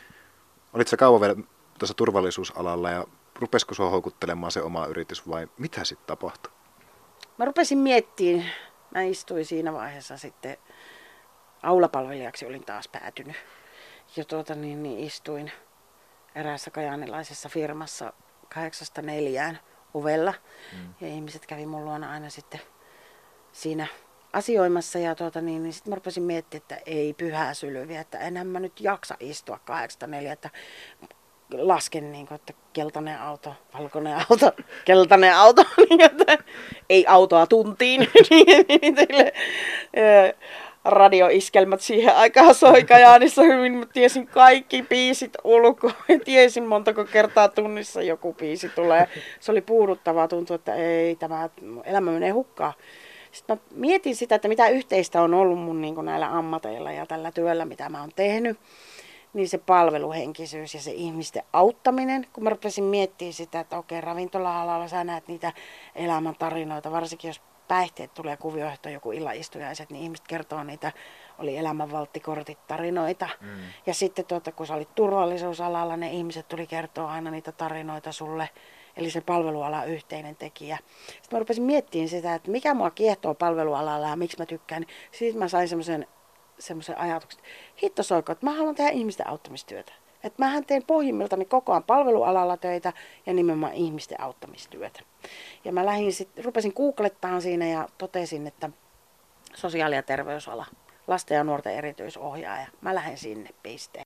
Olitko 0.72 0.96
kauan 0.96 1.20
vielä 1.20 1.36
tuossa 1.78 1.94
turvallisuusalalla 1.94 2.90
ja 2.90 3.06
rupesiko 3.34 3.74
sinua 3.74 3.90
houkuttelemaan 3.90 4.52
se 4.52 4.62
oma 4.62 4.86
yritys 4.86 5.28
vai 5.28 5.48
mitä 5.58 5.84
sitten 5.84 6.06
tapahtui? 6.06 6.52
Mä 7.38 7.44
rupesin 7.44 7.78
miettimään, 7.78 8.50
mä 8.94 9.02
istuin 9.02 9.44
siinä 9.44 9.72
vaiheessa 9.72 10.16
sitten 10.16 10.56
aulapalvelijaksi 11.62 12.46
olin 12.46 12.64
taas 12.64 12.88
päätynyt. 12.88 13.36
Ja 14.16 14.24
tuota, 14.24 14.54
niin, 14.54 14.82
niin 14.82 14.98
istuin 14.98 15.52
eräässä 16.34 16.70
kajaanilaisessa 16.70 17.48
firmassa 17.48 18.12
kahdeksasta 18.54 19.02
neljään 19.02 19.60
ovella. 19.94 20.34
Mm. 20.72 20.94
Ja 21.00 21.08
ihmiset 21.08 21.46
kävi 21.46 21.66
mun 21.66 21.84
luona 21.84 22.10
aina 22.10 22.30
sitten 22.30 22.60
siinä 23.52 23.86
asioimassa 24.36 24.98
ja 24.98 25.14
tuota, 25.14 25.40
niin, 25.40 25.62
niin 25.62 25.72
sitten 25.72 25.90
mä 25.90 25.94
rupesin 25.94 26.22
miettimään, 26.22 26.62
että 26.62 26.78
ei 26.86 27.14
pyhää 27.14 27.54
sylyviä, 27.54 28.00
että 28.00 28.18
enhän 28.18 28.46
mä 28.46 28.60
nyt 28.60 28.80
jaksa 28.80 29.16
istua 29.20 29.58
kahdeksasta 29.64 30.06
neljä, 30.06 30.32
että 30.32 30.50
lasken 31.52 32.12
niin 32.12 32.26
kuin, 32.26 32.36
että 32.36 32.52
keltainen 32.72 33.20
auto, 33.20 33.54
valkoinen 33.78 34.16
auto, 34.16 34.52
keltainen 34.84 35.34
auto, 35.34 35.62
niin 35.90 36.00
että 36.00 36.38
ei 36.90 37.06
autoa 37.08 37.46
tuntiin, 37.46 38.00
niin, 38.30 38.66
niin 38.68 38.94
teille, 38.94 39.32
radioiskelmät 40.84 41.80
siihen 41.80 42.16
aikaan 42.16 42.54
soi 42.54 42.84
Kajaanissa 42.84 43.42
hyvin. 43.42 43.72
Mä 43.72 43.86
tiesin 43.92 44.26
kaikki 44.26 44.82
biisit 44.82 45.32
ulkoa. 45.44 45.92
Tiesin 46.24 46.64
montako 46.64 47.04
kertaa 47.04 47.48
tunnissa 47.48 48.02
joku 48.02 48.34
biisi 48.34 48.68
tulee. 48.68 49.08
Se 49.40 49.52
oli 49.52 49.60
puuduttavaa. 49.60 50.28
Tuntui, 50.28 50.54
että 50.54 50.74
ei, 50.74 51.16
tämä 51.16 51.48
elämä 51.84 52.10
menee 52.10 52.30
hukkaan. 52.30 52.72
Sitten 53.36 53.56
mä 53.56 53.62
mietin 53.74 54.16
sitä, 54.16 54.34
että 54.34 54.48
mitä 54.48 54.68
yhteistä 54.68 55.22
on 55.22 55.34
ollut 55.34 55.58
mun 55.58 55.80
niin 55.80 55.94
näillä 56.02 56.36
ammateilla 56.38 56.92
ja 56.92 57.06
tällä 57.06 57.32
työllä, 57.32 57.64
mitä 57.64 57.88
mä 57.88 58.00
oon 58.00 58.10
tehnyt. 58.16 58.58
Niin 59.32 59.48
se 59.48 59.58
palveluhenkisyys 59.58 60.74
ja 60.74 60.80
se 60.80 60.92
ihmisten 60.92 61.42
auttaminen. 61.52 62.26
Kun 62.32 62.44
mä 62.44 62.50
rupesin 62.50 62.84
miettimään 62.84 63.32
sitä, 63.32 63.60
että 63.60 63.78
okei, 63.78 64.00
ravintola-alalla 64.00 64.88
sä 64.88 65.04
näet 65.04 65.28
niitä 65.28 65.52
elämäntarinoita, 65.94 66.90
varsinkin 66.90 67.28
jos 67.28 67.40
päihteet 67.68 68.14
tulee 68.14 68.36
kuvioon, 68.36 68.72
joku 68.92 69.12
illaistujaiset, 69.12 69.90
niin 69.90 70.02
ihmiset 70.02 70.28
kertoo 70.28 70.64
niitä, 70.64 70.92
oli 71.38 71.56
elämänvalttikortit 71.56 72.58
tarinoita. 72.66 73.28
Mm. 73.40 73.48
Ja 73.86 73.94
sitten 73.94 74.24
tuota, 74.24 74.52
kun 74.52 74.66
sä 74.66 74.74
olit 74.74 74.94
turvallisuusalalla, 74.94 75.96
ne 75.96 76.10
ihmiset 76.10 76.48
tuli 76.48 76.66
kertoa 76.66 77.12
aina 77.12 77.30
niitä 77.30 77.52
tarinoita 77.52 78.12
sulle. 78.12 78.48
Eli 78.96 79.10
se 79.10 79.20
palveluala 79.20 79.84
yhteinen 79.84 80.36
tekijä. 80.36 80.78
Sitten 81.06 81.28
mä 81.32 81.38
rupesin 81.38 81.64
miettimään 81.64 82.08
sitä, 82.08 82.34
että 82.34 82.50
mikä 82.50 82.74
mua 82.74 82.90
kiehtoo 82.90 83.34
palvelualalla 83.34 84.08
ja 84.08 84.16
miksi 84.16 84.38
mä 84.38 84.46
tykkään. 84.46 84.86
Sitten 85.12 85.38
mä 85.38 85.48
sain 85.48 85.68
semmoisen 85.68 86.06
semmoisen 86.58 86.98
ajatuksen, 86.98 87.40
että 87.40 87.50
hitto 87.82 88.02
soiko, 88.02 88.32
että 88.32 88.46
mä 88.46 88.52
haluan 88.52 88.74
tehdä 88.74 88.90
ihmisten 88.90 89.28
auttamistyötä. 89.28 89.92
Että 90.24 90.44
mähän 90.44 90.64
teen 90.64 90.82
pohjimmiltani 90.86 91.44
koko 91.44 91.72
ajan 91.72 91.82
palvelualalla 91.82 92.56
töitä 92.56 92.92
ja 93.26 93.34
nimenomaan 93.34 93.72
ihmisten 93.72 94.20
auttamistyötä. 94.20 95.00
Ja 95.64 95.72
mä 95.72 95.86
lähdin 95.86 96.12
sit, 96.12 96.28
rupesin 96.44 96.72
googlettaan 96.76 97.42
siinä 97.42 97.66
ja 97.66 97.88
totesin, 97.98 98.46
että 98.46 98.70
sosiaali- 99.54 99.94
ja 99.94 100.02
terveysala, 100.02 100.66
lasten 101.06 101.36
ja 101.36 101.44
nuorten 101.44 101.74
erityisohjaaja. 101.74 102.66
Mä 102.80 102.94
lähden 102.94 103.18
sinne 103.18 103.50
pisteen. 103.62 104.04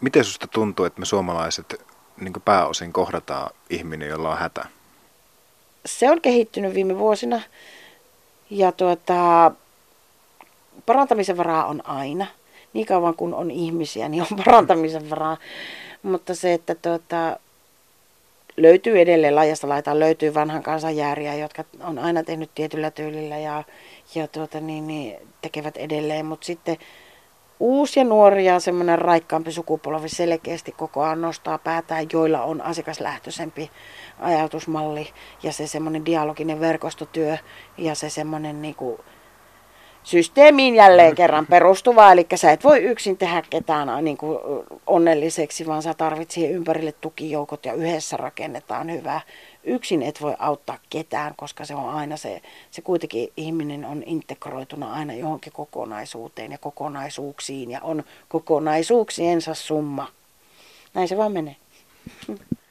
Miten 0.00 0.24
susta 0.24 0.46
tuntuu, 0.46 0.84
että 0.84 1.00
me 1.00 1.06
suomalaiset 1.06 1.86
niin 2.20 2.32
pääosin 2.44 2.92
kohdataan 2.92 3.50
ihminen, 3.70 4.08
jolla 4.08 4.30
on 4.30 4.38
hätä? 4.38 4.66
Se 5.86 6.10
on 6.10 6.20
kehittynyt 6.20 6.74
viime 6.74 6.98
vuosina 6.98 7.40
ja 8.50 8.72
tuota, 8.72 9.50
parantamisen 10.86 11.36
varaa 11.36 11.66
on 11.66 11.86
aina– 11.86 12.26
niin 12.74 12.86
kauan 12.86 13.14
kun 13.14 13.34
on 13.34 13.50
ihmisiä, 13.50 14.08
niin 14.08 14.22
on 14.22 14.38
parantamisen 14.44 15.10
varaa. 15.10 15.36
Mutta 16.02 16.34
se, 16.34 16.52
että 16.52 16.74
tuota, 16.74 17.38
löytyy 18.56 19.00
edelleen 19.00 19.34
laajasta 19.34 19.68
laitaan, 19.68 20.00
löytyy 20.00 20.34
vanhan 20.34 20.62
kansan 20.62 20.96
jääriä, 20.96 21.34
jotka 21.34 21.64
on 21.80 21.98
aina 21.98 22.22
tehnyt 22.22 22.50
tietyllä 22.54 22.90
tyylillä 22.90 23.38
ja, 23.38 23.64
ja 24.14 24.28
tuota, 24.28 24.60
niin, 24.60 24.86
niin, 24.86 25.16
tekevät 25.40 25.76
edelleen. 25.76 26.26
Mutta 26.26 26.46
sitten 26.46 26.76
uusi 27.60 28.00
ja 28.00 28.04
nuori 28.04 28.44
ja 28.44 28.60
semmoinen 28.60 28.98
raikkaampi 28.98 29.52
sukupolvi 29.52 30.08
selkeästi 30.08 30.72
koko 30.72 31.02
ajan 31.02 31.20
nostaa 31.20 31.58
päätään, 31.58 32.06
joilla 32.12 32.42
on 32.42 32.62
asiakaslähtöisempi 32.62 33.70
ajatusmalli 34.18 35.08
ja 35.42 35.52
se 35.52 35.66
semmoinen 35.66 36.06
dialoginen 36.06 36.60
verkostotyö 36.60 37.36
ja 37.78 37.94
se 37.94 38.10
semmoinen 38.10 38.62
niin 38.62 38.74
kuin, 38.74 38.98
systeemiin 40.04 40.74
jälleen 40.74 41.14
kerran 41.14 41.46
perustuva, 41.46 42.12
eli 42.12 42.26
sä 42.34 42.52
et 42.52 42.64
voi 42.64 42.78
yksin 42.78 43.16
tehdä 43.16 43.42
ketään 43.50 44.04
niin 44.04 44.16
kuin 44.16 44.38
onnelliseksi, 44.86 45.66
vaan 45.66 45.82
sä 45.82 45.94
tarvitset 45.94 46.30
siihen 46.30 46.50
ympärille 46.50 46.92
tukijoukot 46.92 47.64
ja 47.64 47.72
yhdessä 47.72 48.16
rakennetaan 48.16 48.92
hyvää. 48.92 49.20
Yksin 49.64 50.02
et 50.02 50.20
voi 50.20 50.34
auttaa 50.38 50.78
ketään, 50.90 51.34
koska 51.36 51.64
se 51.64 51.74
on 51.74 51.88
aina 51.88 52.16
se, 52.16 52.42
se 52.70 52.82
kuitenkin 52.82 53.32
ihminen 53.36 53.84
on 53.84 54.02
integroituna 54.06 54.92
aina 54.92 55.14
johonkin 55.14 55.52
kokonaisuuteen 55.52 56.52
ja 56.52 56.58
kokonaisuuksiin 56.58 57.70
ja 57.70 57.80
on 57.82 58.04
kokonaisuuksiensa 58.28 59.54
summa. 59.54 60.08
Näin 60.94 61.08
se 61.08 61.16
vaan 61.16 61.32
menee. 61.32 61.56